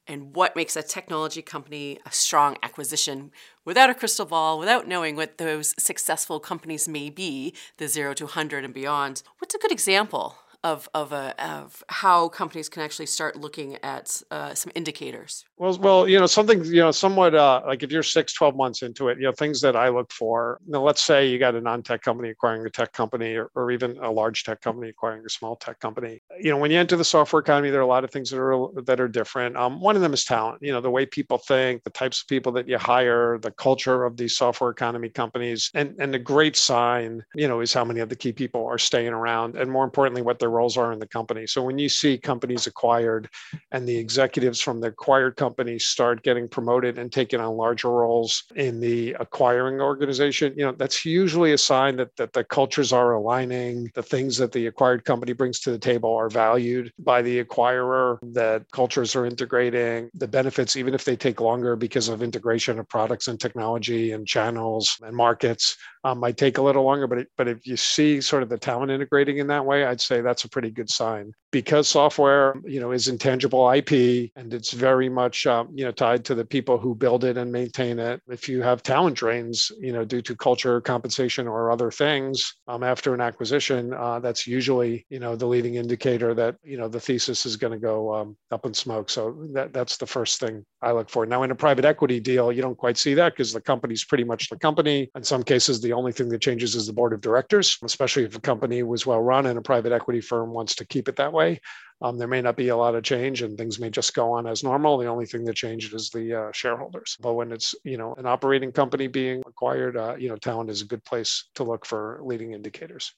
and 0.06 0.36
what 0.36 0.56
makes 0.56 0.76
a 0.76 0.84
technology 0.84 1.42
company 1.42 1.98
a 2.06 2.12
strong 2.12 2.58
acquisition 2.62 3.32
without 3.66 3.90
a 3.90 3.96
crystal 3.96 4.28
ball, 4.28 4.60
without 4.60 4.88
knowing 4.88 5.16
what 5.16 5.40
those 5.40 5.74
successful 5.80 6.40
companies 6.40 6.88
may 6.88 7.10
be, 7.10 7.52
the 7.78 7.88
zero 7.88 8.14
to 8.14 8.26
100 8.26 8.64
and 8.64 8.74
beyond. 8.74 9.24
What's 9.40 9.56
a 9.56 9.60
good 9.60 9.72
example 9.72 10.38
of 10.66 10.90
of 10.96 11.12
a 11.12 11.34
of 11.42 11.84
how 11.90 12.28
companies 12.28 12.68
can 12.68 12.82
actually 12.82 13.06
start 13.06 13.36
looking 13.36 13.76
at 13.84 14.22
uh, 14.32 14.54
some 14.56 14.72
indicators? 14.74 15.46
Well, 15.58 15.78
well, 15.78 16.10
you 16.10 16.20
know, 16.20 16.26
something 16.26 16.66
you 16.66 16.82
know, 16.82 16.92
somewhat 16.92 17.36
uh, 17.36 17.62
like 17.66 17.84
if 17.84 17.92
you're 17.92 18.04
six, 18.04 18.34
12 18.34 18.56
months 18.56 18.82
into 18.82 19.10
it, 19.10 19.18
you 19.20 19.26
know, 19.26 19.32
things 19.32 19.62
that 19.62 19.76
I 19.76 19.90
look 19.90 20.12
for. 20.12 20.60
You 20.66 20.74
know, 20.74 20.84
let's 20.84 21.02
say 21.02 21.28
you 21.30 21.38
got 21.38 21.54
a 21.54 21.62
non-tech 21.62 22.02
company 22.02 22.30
acquiring 22.30 22.66
a 22.66 22.70
tech 22.72 22.94
company, 22.94 23.36
or, 23.36 23.52
or 23.54 23.72
even 23.72 23.98
a 24.00 24.12
large 24.12 24.44
tech 24.44 24.60
company 24.62 24.90
acquiring 24.90 25.24
a 25.24 25.30
small 25.30 25.56
tech 25.56 25.80
company. 25.80 26.20
You 26.42 26.50
know, 26.50 26.58
when 26.58 26.72
you 26.72 26.80
enter 26.80 26.98
the 26.98 27.06
software 27.06 27.42
economy, 27.42 27.70
there 27.70 27.80
are 27.80 27.84
a 27.84 27.88
lot 27.88 28.04
of 28.04 28.10
things 28.10 28.32
that 28.32 28.40
are 28.40 28.68
that 28.82 29.00
are 29.00 29.08
different. 29.08 29.56
Um, 29.56 29.80
one 29.80 29.96
of 29.96 30.02
them 30.02 30.14
is 30.14 30.26
talent. 30.26 30.64
You 30.64 30.72
know, 30.72 30.82
the 30.82 30.90
way 30.90 31.06
people 31.06 31.38
think, 31.38 31.84
the 31.84 31.92
types 31.92 32.22
of 32.22 32.28
people 32.28 32.52
that 32.54 32.68
you 32.68 32.80
hire, 32.80 33.38
the 33.38 33.52
culture 33.52 34.04
of 34.04 34.18
these 34.18 34.36
software 34.36 34.72
economy 34.72 35.10
companies, 35.10 35.70
and 35.76 35.96
and 36.00 36.12
the 36.12 36.20
great 36.20 36.56
sign, 36.56 37.24
you 37.36 37.48
know, 37.48 37.60
is 37.62 37.72
how 37.72 37.86
many 37.86 38.00
of 38.00 38.10
the 38.10 38.16
key 38.16 38.34
people 38.34 38.66
are 38.66 38.80
staying 38.80 39.14
around, 39.14 39.56
and 39.56 39.72
more 39.72 39.84
importantly, 39.84 40.24
what 40.24 40.40
their 40.40 40.55
roles 40.56 40.78
are 40.78 40.92
in 40.94 41.00
the 41.00 41.08
company. 41.18 41.46
So 41.48 41.60
when 41.68 41.78
you 41.78 41.90
see 41.90 42.18
companies 42.18 42.68
acquired, 42.68 43.30
and 43.72 43.88
the 43.88 43.98
executives 44.06 44.60
from 44.62 44.80
the 44.80 44.88
acquired 44.88 45.36
companies 45.36 45.86
start 45.86 46.24
getting 46.24 46.48
promoted 46.48 46.98
and 47.00 47.12
taking 47.12 47.40
on 47.40 47.58
larger 47.66 47.92
roles 47.92 48.44
in 48.56 48.80
the 48.80 49.16
acquiring 49.20 49.82
organization, 49.82 50.54
you 50.58 50.66
know, 50.66 50.76
that's 50.82 51.06
usually 51.06 51.52
a 51.54 51.58
sign 51.58 51.98
that 51.98 52.16
that 52.16 52.34
the 52.34 52.44
cultures 52.44 52.92
are 52.94 53.14
aligning, 53.14 53.92
the 53.94 54.04
things 54.14 54.38
that 54.38 54.52
the 54.52 54.68
acquired 54.68 55.04
company 55.04 55.34
brings 55.34 55.60
to 55.60 55.72
the 55.72 55.86
table 55.92 56.14
are 56.16 56.30
valued 56.30 56.92
by 57.00 57.22
the 57.22 57.44
acquirer, 57.44 58.18
that 58.34 58.64
cultures 58.72 59.16
are 59.16 59.26
integrating, 59.26 60.10
the 60.14 60.28
benefits, 60.28 60.76
even 60.76 60.94
if 60.94 61.04
they 61.04 61.16
take 61.16 61.42
longer 61.42 61.76
because 61.76 62.08
of 62.08 62.24
integration 62.24 62.80
of 62.80 62.88
products 62.88 63.28
and 63.28 63.40
technology 63.40 64.14
and 64.14 64.28
channels 64.28 64.98
and 65.04 65.16
markets, 65.16 65.78
um, 66.04 66.20
might 66.20 66.38
take 66.38 66.58
a 66.58 66.62
little 66.62 66.84
longer. 66.84 67.08
But 67.08 67.20
it, 67.20 67.28
but 67.38 67.48
if 67.48 67.68
you 67.68 67.78
see 67.78 68.22
sort 68.22 68.44
of 68.44 68.50
the 68.50 68.58
talent 68.58 68.92
integrating 68.92 69.38
in 69.40 69.48
that 69.48 69.66
way, 69.66 69.86
I'd 69.86 70.02
say 70.02 70.22
that's 70.22 70.45
a 70.46 70.50
pretty 70.50 70.72
good 70.72 70.90
sign 70.90 71.34
because 71.56 71.88
software, 71.88 72.54
you 72.66 72.82
know, 72.82 72.92
is 72.92 73.08
intangible 73.08 73.72
IP 73.72 74.30
and 74.36 74.54
it's 74.54 74.74
very 74.74 75.08
much, 75.08 75.48
um, 75.48 75.70
you 75.74 75.86
know, 75.86 75.92
tied 75.94 76.26
to 76.26 76.36
the 76.36 76.44
people 76.44 76.78
who 76.78 76.94
build 76.94 77.24
it 77.24 77.38
and 77.38 77.50
maintain 77.50 77.98
it. 77.98 78.22
If 78.28 78.50
you 78.50 78.62
have 78.62 78.84
talent 78.84 79.16
drains, 79.16 79.72
you 79.80 79.94
know, 79.94 80.04
due 80.04 80.22
to 80.24 80.36
culture, 80.36 80.82
compensation, 80.82 81.48
or 81.48 81.72
other 81.72 81.92
things 81.92 82.56
um, 82.68 82.84
after 82.84 83.14
an 83.14 83.22
acquisition, 83.22 83.94
uh, 83.94 84.20
that's 84.20 84.46
usually, 84.46 85.06
you 85.10 85.20
know, 85.20 85.38
the 85.38 85.46
leading 85.46 85.76
indicator 85.76 86.34
that, 86.34 86.58
you 86.62 86.76
know, 86.78 86.90
the 86.90 87.00
thesis 87.00 87.46
is 87.46 87.56
going 87.56 87.72
to 87.72 87.80
go 87.80 88.14
um, 88.14 88.36
up 88.52 88.66
in 88.66 88.74
smoke. 88.74 89.10
So 89.10 89.48
that, 89.54 89.72
that's 89.72 89.96
the 89.96 90.06
first 90.06 90.42
thing 90.42 90.66
I 90.82 90.92
look 90.92 91.10
for. 91.10 91.26
Now, 91.26 91.44
in 91.44 91.52
a 91.52 91.56
private 91.56 91.86
equity 91.86 92.20
deal, 92.20 92.52
you 92.52 92.62
don't 92.62 92.78
quite 92.78 92.98
see 92.98 93.14
that 93.14 93.32
because 93.32 93.54
the 93.54 93.62
company's 93.62 94.04
pretty 94.04 94.26
much 94.26 94.50
the 94.50 94.60
company. 94.60 95.10
In 95.16 95.24
some 95.24 95.42
cases, 95.42 95.80
the 95.80 95.94
only 95.94 96.12
thing 96.12 96.28
that 96.28 96.42
changes 96.42 96.76
is 96.76 96.86
the 96.86 96.92
board 96.92 97.14
of 97.14 97.22
directors, 97.22 97.78
especially 97.82 98.26
if 98.26 98.36
a 98.36 98.42
company 98.42 98.84
was 98.84 99.06
well 99.06 99.22
run 99.22 99.46
and 99.46 99.58
a 99.58 99.62
private 99.62 99.94
equity 99.94 100.20
firm 100.26 100.52
wants 100.52 100.76
to 100.76 100.86
keep 100.86 101.08
it 101.08 101.16
that 101.18 101.34
way. 101.34 101.62
Um, 102.02 102.18
there 102.18 102.28
may 102.28 102.42
not 102.42 102.58
be 102.58 102.68
a 102.70 102.76
lot 102.76 102.96
of 102.96 103.04
change 103.04 103.42
and 103.42 103.58
things 103.58 103.80
may 103.80 103.90
just 103.90 104.14
go 104.14 104.34
on 104.34 104.48
as 104.48 104.64
normal. 104.64 104.98
The 104.98 105.08
only 105.08 105.26
thing 105.26 105.46
that 105.46 105.56
changed 105.56 105.94
is 105.94 106.10
the 106.10 106.42
uh, 106.42 106.52
shareholders. 106.52 107.16
But 107.22 107.36
when 107.36 107.52
it's, 107.52 107.74
you 107.84 107.98
know, 107.98 108.14
an 108.16 108.26
operating 108.26 108.72
company 108.72 109.08
being 109.08 109.42
acquired, 109.48 109.96
uh, 109.96 110.16
you 110.18 110.28
know, 110.28 110.36
talent 110.36 110.70
is 110.70 110.82
a 110.82 110.88
good 110.88 111.04
place 111.06 111.50
to 111.56 111.64
look 111.64 111.86
for 111.86 112.20
leading 112.22 112.52
indicators. 112.52 113.14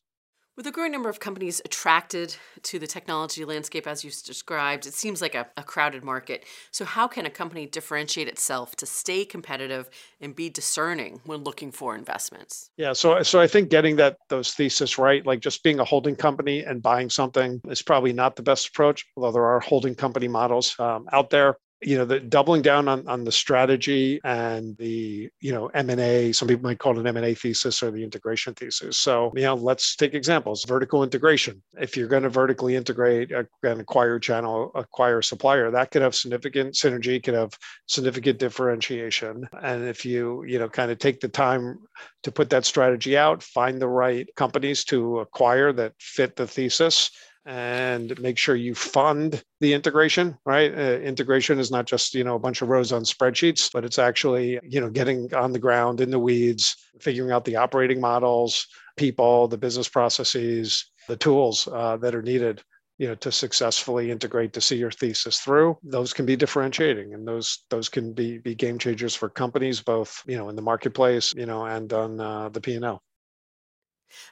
With 0.57 0.65
a 0.65 0.71
growing 0.71 0.91
number 0.91 1.07
of 1.07 1.19
companies 1.19 1.61
attracted 1.63 2.35
to 2.63 2.79
the 2.79 2.87
technology 2.87 3.45
landscape 3.45 3.85
as 3.85 4.03
you 4.03 4.09
described, 4.09 4.87
it 4.87 4.95
seems 4.95 5.21
like 5.21 5.35
a, 5.35 5.45
a, 5.55 5.61
crowded 5.61 6.03
market. 6.03 6.45
So, 6.71 6.83
how 6.83 7.07
can 7.07 7.27
a 7.27 7.29
company 7.29 7.67
differentiate 7.67 8.27
itself 8.27 8.75
to 8.77 8.87
stay 8.87 9.23
competitive 9.23 9.87
and 10.19 10.35
be 10.35 10.49
discerning 10.49 11.21
when 11.25 11.43
looking 11.43 11.71
for 11.71 11.93
investments? 11.93 12.71
Yeah, 12.75 12.93
so 12.93 13.21
so 13.21 13.39
I 13.39 13.45
think 13.45 13.69
getting 13.69 13.97
that 13.97 14.17
those 14.29 14.51
thesis 14.55 14.97
right, 14.97 15.23
like 15.27 15.41
just 15.41 15.61
being 15.61 15.79
a 15.79 15.85
holding 15.85 16.15
company 16.15 16.63
and 16.63 16.81
buying 16.81 17.11
something, 17.11 17.61
is 17.69 17.83
probably 17.83 18.11
not 18.11 18.35
the 18.35 18.41
best 18.41 18.69
approach. 18.69 19.05
Although 19.15 19.33
there 19.33 19.45
are 19.45 19.59
holding 19.59 19.93
company 19.93 20.27
models 20.27 20.75
um, 20.79 21.07
out 21.13 21.29
there 21.29 21.57
you 21.81 21.97
know 21.97 22.05
the 22.05 22.19
doubling 22.19 22.61
down 22.61 22.87
on, 22.87 23.07
on 23.07 23.23
the 23.23 23.31
strategy 23.31 24.19
and 24.23 24.75
the 24.77 25.29
you 25.39 25.51
know 25.51 25.67
m&a 25.67 26.31
some 26.31 26.47
people 26.47 26.63
might 26.63 26.79
call 26.79 26.97
it 26.97 26.99
an 26.99 27.07
m&a 27.07 27.35
thesis 27.35 27.83
or 27.83 27.91
the 27.91 28.03
integration 28.03 28.53
thesis. 28.55 28.97
So 28.97 29.31
you 29.35 29.43
know 29.43 29.55
let's 29.55 29.95
take 29.95 30.13
examples. 30.13 30.65
Vertical 30.65 31.03
integration. 31.03 31.61
If 31.79 31.95
you're 31.95 32.07
going 32.07 32.23
to 32.23 32.29
vertically 32.29 32.75
integrate 32.75 33.31
uh, 33.31 33.43
an 33.63 33.79
acquire 33.79 34.17
channel 34.19 34.71
acquire 34.73 35.21
supplier 35.21 35.69
that 35.71 35.91
could 35.91 36.01
have 36.01 36.15
significant 36.15 36.73
synergy 36.73 37.21
could 37.21 37.35
have 37.35 37.53
significant 37.85 38.39
differentiation. 38.39 39.47
And 39.61 39.87
if 39.87 40.05
you 40.05 40.43
you 40.45 40.57
know 40.57 40.69
kind 40.69 40.89
of 40.91 40.97
take 40.97 41.19
the 41.19 41.29
time 41.29 41.79
to 42.23 42.31
put 42.31 42.49
that 42.49 42.65
strategy 42.65 43.15
out 43.15 43.43
find 43.43 43.79
the 43.79 43.87
right 43.87 44.27
companies 44.35 44.83
to 44.85 45.19
acquire 45.19 45.71
that 45.73 45.93
fit 45.99 46.35
the 46.35 46.47
thesis 46.47 47.11
and 47.47 48.19
make 48.19 48.37
sure 48.37 48.55
you 48.55 48.75
fund 48.75 49.41
the 49.61 49.73
integration 49.73 50.37
right? 50.45 50.71
Uh, 50.71 50.99
integration 50.99 51.59
is 51.59 51.71
not 51.71 51.85
just 51.85 52.13
you 52.13 52.23
know 52.23 52.35
a 52.35 52.39
bunch 52.39 52.61
of 52.61 52.69
rows 52.69 52.91
on 52.91 53.03
spreadsheets 53.03 53.71
but 53.73 53.85
it's 53.85 53.97
actually 53.97 54.59
you 54.63 54.79
know 54.79 54.89
getting 54.89 55.33
on 55.33 55.51
the 55.51 55.59
ground 55.59 56.01
in 56.01 56.11
the 56.11 56.19
weeds 56.19 56.75
figuring 56.99 57.31
out 57.31 57.45
the 57.45 57.55
operating 57.55 57.99
models 57.99 58.67
people 58.97 59.47
the 59.47 59.57
business 59.57 59.87
processes 59.87 60.91
the 61.07 61.17
tools 61.17 61.67
uh, 61.71 61.97
that 61.97 62.13
are 62.13 62.21
needed 62.21 62.61
you 62.97 63.07
know 63.07 63.15
to 63.15 63.31
successfully 63.31 64.11
integrate 64.11 64.53
to 64.53 64.61
see 64.61 64.75
your 64.75 64.91
thesis 64.91 65.39
through. 65.39 65.77
Those 65.83 66.13
can 66.13 66.25
be 66.25 66.35
differentiating 66.35 67.13
and 67.13 67.27
those 67.27 67.63
those 67.69 67.89
can 67.89 68.13
be 68.13 68.39
be 68.39 68.55
game 68.55 68.77
changers 68.77 69.15
for 69.15 69.29
companies 69.29 69.81
both 69.81 70.21
you 70.25 70.37
know 70.37 70.49
in 70.49 70.55
the 70.55 70.61
marketplace 70.61 71.33
you 71.35 71.45
know 71.45 71.65
and 71.65 71.91
on 71.93 72.19
uh, 72.19 72.49
the 72.49 72.61
p&l 72.61 73.01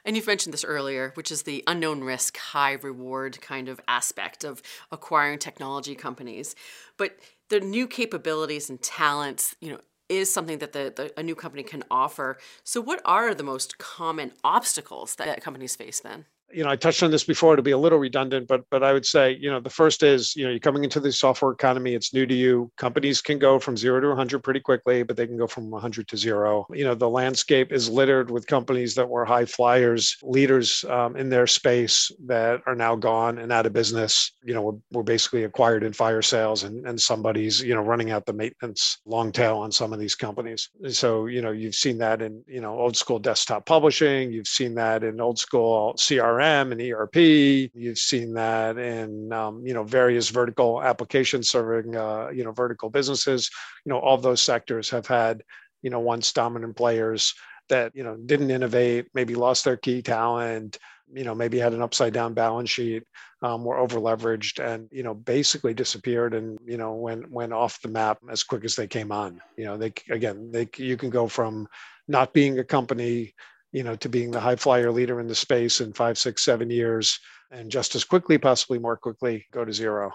and 0.04 0.16
you've 0.16 0.26
mentioned 0.26 0.52
this 0.52 0.64
earlier, 0.64 1.12
which 1.14 1.30
is 1.30 1.42
the 1.42 1.62
unknown 1.66 2.02
risk, 2.02 2.36
high 2.36 2.72
reward 2.72 3.40
kind 3.40 3.68
of 3.68 3.80
aspect 3.88 4.44
of 4.44 4.62
acquiring 4.90 5.38
technology 5.38 5.94
companies. 5.94 6.54
But 6.96 7.16
the 7.48 7.60
new 7.60 7.86
capabilities 7.86 8.70
and 8.70 8.80
talents, 8.80 9.54
you 9.60 9.70
know, 9.70 9.80
is 10.08 10.32
something 10.32 10.58
that 10.58 10.72
the, 10.72 10.92
the, 10.94 11.18
a 11.18 11.22
new 11.22 11.34
company 11.34 11.62
can 11.62 11.82
offer. 11.90 12.38
So, 12.62 12.80
what 12.80 13.00
are 13.04 13.34
the 13.34 13.42
most 13.42 13.78
common 13.78 14.32
obstacles 14.44 15.16
that 15.16 15.42
companies 15.42 15.74
face 15.74 16.00
then? 16.00 16.26
You 16.52 16.62
know, 16.62 16.70
I 16.70 16.76
touched 16.76 17.02
on 17.02 17.10
this 17.10 17.24
before 17.24 17.56
to 17.56 17.62
be 17.62 17.72
a 17.72 17.78
little 17.78 17.98
redundant, 17.98 18.46
but 18.46 18.62
but 18.70 18.82
I 18.82 18.92
would 18.92 19.04
say, 19.04 19.36
you 19.40 19.50
know, 19.50 19.60
the 19.60 19.70
first 19.70 20.02
is, 20.02 20.34
you 20.36 20.44
know, 20.44 20.50
you're 20.50 20.60
coming 20.60 20.84
into 20.84 21.00
the 21.00 21.10
software 21.10 21.50
economy, 21.50 21.94
it's 21.94 22.14
new 22.14 22.24
to 22.24 22.34
you. 22.34 22.70
Companies 22.76 23.20
can 23.20 23.38
go 23.38 23.58
from 23.58 23.76
zero 23.76 24.00
to 24.00 24.08
100 24.08 24.40
pretty 24.40 24.60
quickly, 24.60 25.02
but 25.02 25.16
they 25.16 25.26
can 25.26 25.36
go 25.36 25.46
from 25.46 25.70
100 25.70 26.06
to 26.08 26.16
zero. 26.16 26.66
You 26.72 26.84
know, 26.84 26.94
the 26.94 27.08
landscape 27.08 27.72
is 27.72 27.88
littered 27.88 28.30
with 28.30 28.46
companies 28.46 28.94
that 28.94 29.08
were 29.08 29.24
high 29.24 29.44
flyers, 29.44 30.16
leaders 30.22 30.84
um, 30.88 31.16
in 31.16 31.28
their 31.28 31.46
space 31.46 32.12
that 32.26 32.62
are 32.66 32.76
now 32.76 32.94
gone 32.94 33.38
and 33.38 33.52
out 33.52 33.66
of 33.66 33.72
business. 33.72 34.32
You 34.44 34.54
know, 34.54 34.62
were, 34.62 34.78
were 34.92 35.02
basically 35.02 35.44
acquired 35.44 35.82
in 35.82 35.92
fire 35.92 36.22
sales, 36.22 36.62
and 36.62 36.86
and 36.86 37.00
somebody's 37.00 37.60
you 37.60 37.74
know 37.74 37.82
running 37.82 38.12
out 38.12 38.24
the 38.24 38.32
maintenance 38.32 38.98
long 39.04 39.32
tail 39.32 39.58
on 39.58 39.72
some 39.72 39.92
of 39.92 39.98
these 39.98 40.14
companies. 40.14 40.70
So 40.88 41.26
you 41.26 41.42
know, 41.42 41.50
you've 41.50 41.74
seen 41.74 41.98
that 41.98 42.22
in 42.22 42.44
you 42.46 42.60
know 42.60 42.78
old 42.78 42.96
school 42.96 43.18
desktop 43.18 43.66
publishing, 43.66 44.30
you've 44.30 44.46
seen 44.46 44.76
that 44.76 45.02
in 45.02 45.20
old 45.20 45.40
school 45.40 45.94
CRM 45.98 46.35
CRM 46.36 46.72
and 46.72 46.80
ERP. 46.80 47.70
You've 47.74 47.98
seen 47.98 48.34
that 48.34 48.78
in 48.78 49.32
um, 49.32 49.66
you 49.66 49.74
know 49.74 49.84
various 49.84 50.28
vertical 50.28 50.82
applications 50.82 51.50
serving 51.50 51.96
uh, 51.96 52.28
you 52.32 52.44
know 52.44 52.52
vertical 52.52 52.90
businesses. 52.90 53.50
You 53.84 53.90
know 53.90 53.98
all 53.98 54.18
those 54.18 54.42
sectors 54.42 54.90
have 54.90 55.06
had 55.06 55.42
you 55.82 55.90
know 55.90 56.00
once 56.00 56.32
dominant 56.32 56.76
players 56.76 57.34
that 57.68 57.92
you 57.94 58.04
know 58.04 58.16
didn't 58.16 58.50
innovate, 58.50 59.06
maybe 59.14 59.34
lost 59.34 59.64
their 59.64 59.76
key 59.76 60.02
talent, 60.02 60.78
you 61.12 61.24
know 61.24 61.34
maybe 61.34 61.58
had 61.58 61.72
an 61.72 61.82
upside 61.82 62.12
down 62.12 62.34
balance 62.34 62.70
sheet, 62.70 63.04
um, 63.42 63.64
were 63.64 63.78
over 63.78 63.98
leveraged, 63.98 64.64
and 64.64 64.88
you 64.92 65.02
know 65.02 65.14
basically 65.14 65.74
disappeared 65.74 66.34
and 66.34 66.58
you 66.66 66.76
know 66.76 66.94
went 66.94 67.30
went 67.30 67.52
off 67.52 67.80
the 67.82 67.88
map 67.88 68.18
as 68.30 68.42
quick 68.42 68.64
as 68.64 68.76
they 68.76 68.86
came 68.86 69.12
on. 69.12 69.40
You 69.56 69.64
know 69.64 69.76
they 69.76 69.92
again 70.10 70.50
they 70.50 70.68
you 70.76 70.96
can 70.96 71.10
go 71.10 71.28
from 71.28 71.68
not 72.08 72.32
being 72.32 72.58
a 72.58 72.64
company 72.64 73.34
you 73.76 73.82
know, 73.82 73.94
to 73.94 74.08
being 74.08 74.30
the 74.30 74.40
high 74.40 74.56
flyer 74.56 74.90
leader 74.90 75.20
in 75.20 75.26
the 75.26 75.34
space 75.34 75.82
in 75.82 75.92
five, 75.92 76.16
six, 76.16 76.42
seven 76.42 76.70
years, 76.70 77.20
and 77.50 77.70
just 77.70 77.94
as 77.94 78.04
quickly, 78.04 78.38
possibly 78.38 78.78
more 78.78 78.96
quickly, 78.96 79.44
go 79.52 79.66
to 79.66 79.72
zero. 79.72 80.10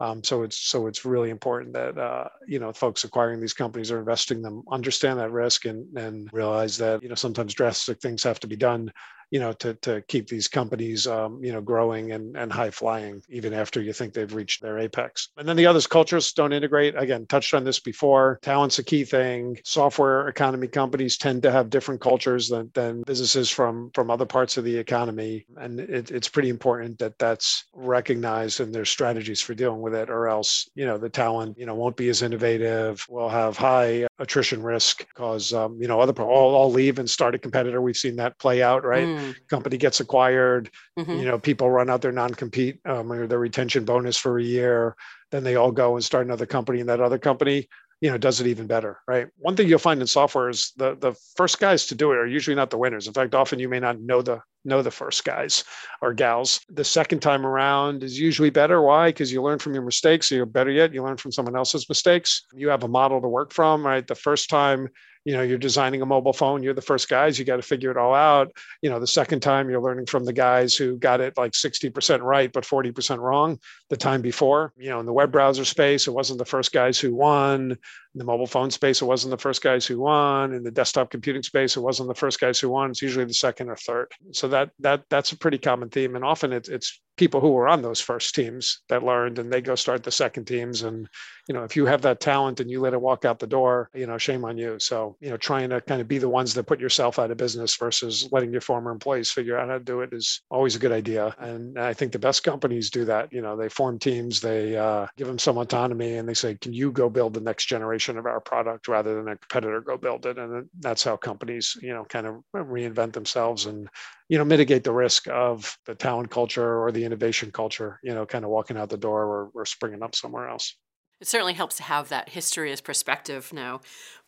Um, 0.00 0.24
so 0.24 0.42
it's 0.42 0.58
so 0.58 0.88
it's 0.88 1.04
really 1.04 1.30
important 1.30 1.74
that 1.74 1.96
uh, 1.96 2.28
you 2.48 2.58
know 2.58 2.72
folks 2.72 3.04
acquiring 3.04 3.40
these 3.40 3.54
companies 3.54 3.92
or 3.92 4.00
investing 4.00 4.42
them 4.42 4.64
understand 4.68 5.20
that 5.20 5.30
risk 5.30 5.64
and 5.64 5.96
and 5.96 6.28
realize 6.32 6.76
that 6.78 7.04
you 7.04 7.08
know 7.08 7.14
sometimes 7.14 7.54
drastic 7.54 8.00
things 8.00 8.24
have 8.24 8.40
to 8.40 8.48
be 8.48 8.56
done 8.56 8.90
you 9.30 9.40
know, 9.40 9.52
to, 9.54 9.74
to 9.74 10.02
keep 10.02 10.28
these 10.28 10.48
companies, 10.48 11.06
um, 11.06 11.42
you 11.42 11.52
know, 11.52 11.60
growing 11.60 12.12
and, 12.12 12.36
and 12.36 12.52
high 12.52 12.70
flying 12.70 13.22
even 13.28 13.52
after 13.52 13.80
you 13.80 13.92
think 13.92 14.12
they've 14.12 14.34
reached 14.34 14.62
their 14.62 14.78
apex. 14.78 15.28
And 15.36 15.48
then 15.48 15.56
the 15.56 15.66
others, 15.66 15.86
cultures 15.86 16.32
don't 16.32 16.52
integrate. 16.52 16.94
Again, 16.96 17.26
touched 17.26 17.54
on 17.54 17.64
this 17.64 17.80
before. 17.80 18.38
Talent's 18.42 18.78
a 18.78 18.84
key 18.84 19.04
thing. 19.04 19.58
Software 19.64 20.28
economy 20.28 20.68
companies 20.68 21.16
tend 21.16 21.42
to 21.42 21.50
have 21.50 21.70
different 21.70 22.00
cultures 22.00 22.48
than, 22.48 22.70
than 22.74 23.02
businesses 23.02 23.50
from, 23.50 23.90
from 23.94 24.10
other 24.10 24.26
parts 24.26 24.56
of 24.56 24.64
the 24.64 24.76
economy. 24.76 25.46
And 25.56 25.80
it, 25.80 26.10
it's 26.10 26.28
pretty 26.28 26.48
important 26.48 26.98
that 26.98 27.18
that's 27.18 27.64
recognized 27.72 28.60
and 28.60 28.74
there's 28.74 28.90
strategies 28.90 29.40
for 29.40 29.54
dealing 29.54 29.80
with 29.80 29.94
it, 29.94 30.10
or 30.10 30.28
else, 30.28 30.68
you 30.74 30.86
know, 30.86 30.98
the 30.98 31.08
talent, 31.08 31.58
you 31.58 31.66
know, 31.66 31.74
won't 31.74 31.96
be 31.96 32.08
as 32.08 32.22
innovative, 32.22 33.04
will 33.08 33.28
have 33.28 33.56
high 33.56 34.06
attrition 34.18 34.62
risk 34.62 35.04
cause 35.14 35.52
um, 35.52 35.80
you 35.80 35.88
know 35.88 36.00
other 36.00 36.22
all, 36.22 36.54
all 36.54 36.70
leave 36.70 36.98
and 36.98 37.10
start 37.10 37.34
a 37.34 37.38
competitor 37.38 37.80
we've 37.80 37.96
seen 37.96 38.16
that 38.16 38.38
play 38.38 38.62
out 38.62 38.84
right 38.84 39.08
mm. 39.08 39.34
company 39.48 39.76
gets 39.76 39.98
acquired 39.98 40.70
mm-hmm. 40.98 41.12
you 41.12 41.24
know 41.24 41.38
people 41.38 41.68
run 41.68 41.90
out 41.90 42.00
their 42.00 42.12
non-compete 42.12 42.78
um, 42.84 43.10
or 43.10 43.26
their 43.26 43.40
retention 43.40 43.84
bonus 43.84 44.16
for 44.16 44.38
a 44.38 44.42
year 44.42 44.94
then 45.32 45.42
they 45.42 45.56
all 45.56 45.72
go 45.72 45.96
and 45.96 46.04
start 46.04 46.24
another 46.24 46.46
company 46.46 46.78
and 46.78 46.88
that 46.88 47.00
other 47.00 47.18
company 47.18 47.68
you 48.00 48.10
know 48.10 48.16
does 48.16 48.40
it 48.40 48.46
even 48.46 48.68
better 48.68 49.00
right 49.08 49.26
one 49.38 49.56
thing 49.56 49.68
you'll 49.68 49.78
find 49.80 50.00
in 50.00 50.06
software 50.06 50.48
is 50.48 50.72
the 50.76 50.94
the 50.96 51.12
first 51.34 51.58
guys 51.58 51.86
to 51.86 51.96
do 51.96 52.12
it 52.12 52.16
are 52.16 52.26
usually 52.26 52.54
not 52.54 52.70
the 52.70 52.78
winners 52.78 53.08
in 53.08 53.12
fact 53.12 53.34
often 53.34 53.58
you 53.58 53.68
may 53.68 53.80
not 53.80 53.98
know 54.00 54.22
the 54.22 54.40
know 54.64 54.82
the 54.82 54.90
first 54.90 55.24
guys 55.24 55.64
or 56.00 56.12
gals. 56.12 56.60
The 56.70 56.84
second 56.84 57.20
time 57.20 57.46
around 57.46 58.02
is 58.02 58.18
usually 58.18 58.50
better. 58.50 58.82
Why? 58.82 59.08
Because 59.08 59.32
you 59.32 59.42
learn 59.42 59.58
from 59.58 59.74
your 59.74 59.84
mistakes 59.84 60.30
or 60.32 60.46
better 60.46 60.70
yet 60.70 60.94
you 60.94 61.02
learn 61.02 61.16
from 61.16 61.32
someone 61.32 61.56
else's 61.56 61.88
mistakes. 61.88 62.46
You 62.54 62.68
have 62.68 62.84
a 62.84 62.88
model 62.88 63.20
to 63.20 63.28
work 63.28 63.52
from 63.52 63.86
right? 63.86 64.06
The 64.06 64.14
first 64.14 64.48
time 64.48 64.88
you 65.24 65.34
know 65.34 65.42
you're 65.42 65.58
designing 65.58 66.02
a 66.02 66.06
mobile 66.06 66.32
phone 66.32 66.62
you're 66.62 66.74
the 66.74 66.82
first 66.82 67.08
guys 67.08 67.38
you 67.38 67.44
got 67.44 67.56
to 67.56 67.62
figure 67.62 67.90
it 67.90 67.96
all 67.96 68.14
out. 68.14 68.52
You 68.82 68.90
know 68.90 69.00
the 69.00 69.06
second 69.06 69.40
time 69.40 69.68
you're 69.68 69.80
learning 69.80 70.06
from 70.06 70.24
the 70.24 70.32
guys 70.32 70.74
who 70.74 70.96
got 70.98 71.20
it 71.20 71.36
like 71.36 71.52
60% 71.52 72.20
right 72.20 72.52
but 72.52 72.64
40% 72.64 73.18
wrong 73.18 73.58
the 73.90 73.96
time 73.96 74.20
before. 74.20 74.72
You 74.76 74.90
know 74.90 75.00
in 75.00 75.06
the 75.06 75.12
web 75.12 75.32
browser 75.32 75.64
space 75.64 76.06
it 76.06 76.12
wasn't 76.12 76.38
the 76.38 76.44
first 76.44 76.72
guys 76.72 76.98
who 76.98 77.14
won. 77.14 77.72
In 77.72 78.18
the 78.18 78.24
mobile 78.24 78.46
phone 78.46 78.70
space 78.70 79.00
it 79.00 79.06
wasn't 79.06 79.30
the 79.30 79.38
first 79.38 79.62
guys 79.62 79.86
who 79.86 80.00
won. 80.00 80.52
In 80.52 80.62
the 80.62 80.70
desktop 80.70 81.10
computing 81.10 81.42
space 81.42 81.76
it 81.76 81.80
wasn't 81.80 82.08
the 82.08 82.14
first 82.14 82.38
guys 82.38 82.60
who 82.60 82.68
won. 82.68 82.90
It's 82.90 83.02
usually 83.02 83.24
the 83.24 83.34
second 83.34 83.70
or 83.70 83.76
third. 83.76 84.12
So 84.32 84.48
that 84.54 84.70
that 84.78 85.02
that's 85.10 85.32
a 85.32 85.36
pretty 85.36 85.58
common 85.58 85.90
theme. 85.90 86.14
And 86.14 86.24
often 86.24 86.52
it's, 86.52 86.68
it's 86.68 87.00
people 87.16 87.40
who 87.40 87.50
were 87.50 87.68
on 87.68 87.82
those 87.82 88.00
first 88.00 88.34
teams 88.34 88.82
that 88.88 89.02
learned 89.02 89.38
and 89.40 89.52
they 89.52 89.60
go 89.60 89.74
start 89.74 90.04
the 90.04 90.12
second 90.12 90.44
teams 90.46 90.82
and 90.82 91.08
you 91.48 91.54
know 91.54 91.64
if 91.64 91.76
you 91.76 91.86
have 91.86 92.02
that 92.02 92.20
talent 92.20 92.60
and 92.60 92.70
you 92.70 92.80
let 92.80 92.94
it 92.94 93.00
walk 93.00 93.24
out 93.24 93.38
the 93.38 93.46
door 93.46 93.90
you 93.94 94.06
know 94.06 94.18
shame 94.18 94.44
on 94.44 94.56
you. 94.58 94.78
So 94.78 95.16
you 95.20 95.30
know 95.30 95.36
trying 95.36 95.70
to 95.70 95.80
kind 95.80 96.00
of 96.00 96.08
be 96.08 96.18
the 96.18 96.28
ones 96.28 96.54
that 96.54 96.64
put 96.64 96.80
yourself 96.80 97.18
out 97.18 97.30
of 97.30 97.36
business 97.36 97.76
versus 97.76 98.28
letting 98.32 98.52
your 98.52 98.60
former 98.60 98.90
employees 98.90 99.30
figure 99.30 99.58
out 99.58 99.68
how 99.68 99.78
to 99.78 99.84
do 99.84 100.00
it 100.00 100.12
is 100.12 100.42
always 100.50 100.76
a 100.76 100.78
good 100.78 100.92
idea. 100.92 101.34
And 101.38 101.78
i 101.78 101.92
think 101.92 102.12
the 102.12 102.18
best 102.18 102.44
companies 102.44 102.90
do 102.90 103.04
that. 103.06 103.32
You 103.32 103.42
know 103.42 103.56
they 103.56 103.68
form 103.68 103.98
teams 103.98 104.40
they 104.40 104.76
uh, 104.76 105.06
give 105.16 105.26
them 105.26 105.38
some 105.38 105.58
autonomy 105.58 106.16
and 106.16 106.28
they 106.28 106.34
say 106.34 106.54
can 106.56 106.72
you 106.72 106.92
go 106.92 107.08
build 107.08 107.34
the 107.34 107.40
next 107.40 107.66
generation 107.66 108.18
of 108.18 108.26
our 108.26 108.40
product 108.40 108.88
rather 108.88 109.14
than 109.16 109.28
a 109.28 109.36
competitor 109.36 109.80
go 109.80 109.96
build 109.96 110.26
it? 110.26 110.38
And 110.38 110.68
that's 110.80 111.04
how 111.04 111.16
companies 111.16 111.76
you 111.82 111.92
know 111.92 112.04
kind 112.04 112.26
of 112.26 112.42
reinvent 112.54 113.12
themselves 113.12 113.66
and 113.66 113.88
you 114.28 114.38
know 114.38 114.44
mitigate 114.44 114.84
the 114.84 114.92
risk 114.92 115.28
of 115.28 115.76
the 115.86 115.94
talent 115.94 116.30
culture 116.30 116.82
or 116.82 116.92
the 116.92 117.04
innovation 117.04 117.50
culture 117.50 118.00
you 118.02 118.14
know 118.14 118.26
kind 118.26 118.44
of 118.44 118.50
walking 118.50 118.76
out 118.76 118.88
the 118.88 118.96
door 118.96 119.24
or, 119.24 119.50
or 119.54 119.66
springing 119.66 120.02
up 120.02 120.14
somewhere 120.14 120.48
else 120.48 120.76
it 121.24 121.28
certainly 121.28 121.54
helps 121.54 121.78
to 121.78 121.82
have 121.82 122.10
that 122.10 122.28
history 122.28 122.70
as 122.70 122.82
perspective 122.82 123.50
now 123.50 123.80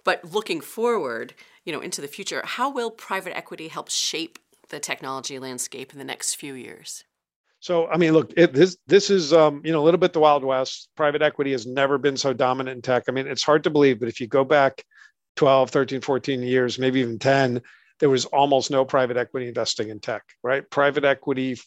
but 0.02 0.32
looking 0.32 0.62
forward 0.62 1.34
you 1.62 1.70
know 1.70 1.82
into 1.82 2.00
the 2.00 2.08
future 2.08 2.40
how 2.42 2.70
will 2.70 2.90
private 2.90 3.36
equity 3.36 3.68
help 3.68 3.90
shape 3.90 4.38
the 4.70 4.80
technology 4.80 5.38
landscape 5.38 5.92
in 5.92 5.98
the 5.98 6.04
next 6.04 6.36
few 6.36 6.54
years 6.54 7.04
so 7.60 7.88
I 7.88 7.96
mean, 7.96 8.12
look, 8.12 8.32
it, 8.36 8.52
this 8.52 8.76
this 8.86 9.10
is 9.10 9.32
um, 9.32 9.60
you 9.64 9.72
know 9.72 9.82
a 9.82 9.84
little 9.84 9.98
bit 9.98 10.12
the 10.12 10.20
wild 10.20 10.44
west. 10.44 10.88
Private 10.94 11.22
equity 11.22 11.52
has 11.52 11.66
never 11.66 11.98
been 11.98 12.16
so 12.16 12.32
dominant 12.32 12.76
in 12.76 12.82
tech. 12.82 13.04
I 13.08 13.12
mean, 13.12 13.26
it's 13.26 13.42
hard 13.42 13.64
to 13.64 13.70
believe, 13.70 13.98
but 13.98 14.08
if 14.08 14.20
you 14.20 14.28
go 14.28 14.44
back 14.44 14.84
12, 15.36 15.70
13, 15.70 16.00
14 16.00 16.42
years, 16.42 16.78
maybe 16.78 17.00
even 17.00 17.18
10, 17.18 17.62
there 17.98 18.10
was 18.10 18.26
almost 18.26 18.70
no 18.70 18.84
private 18.84 19.16
equity 19.16 19.48
investing 19.48 19.88
in 19.88 19.98
tech, 19.98 20.22
right? 20.44 20.68
Private 20.70 21.04
equity 21.04 21.58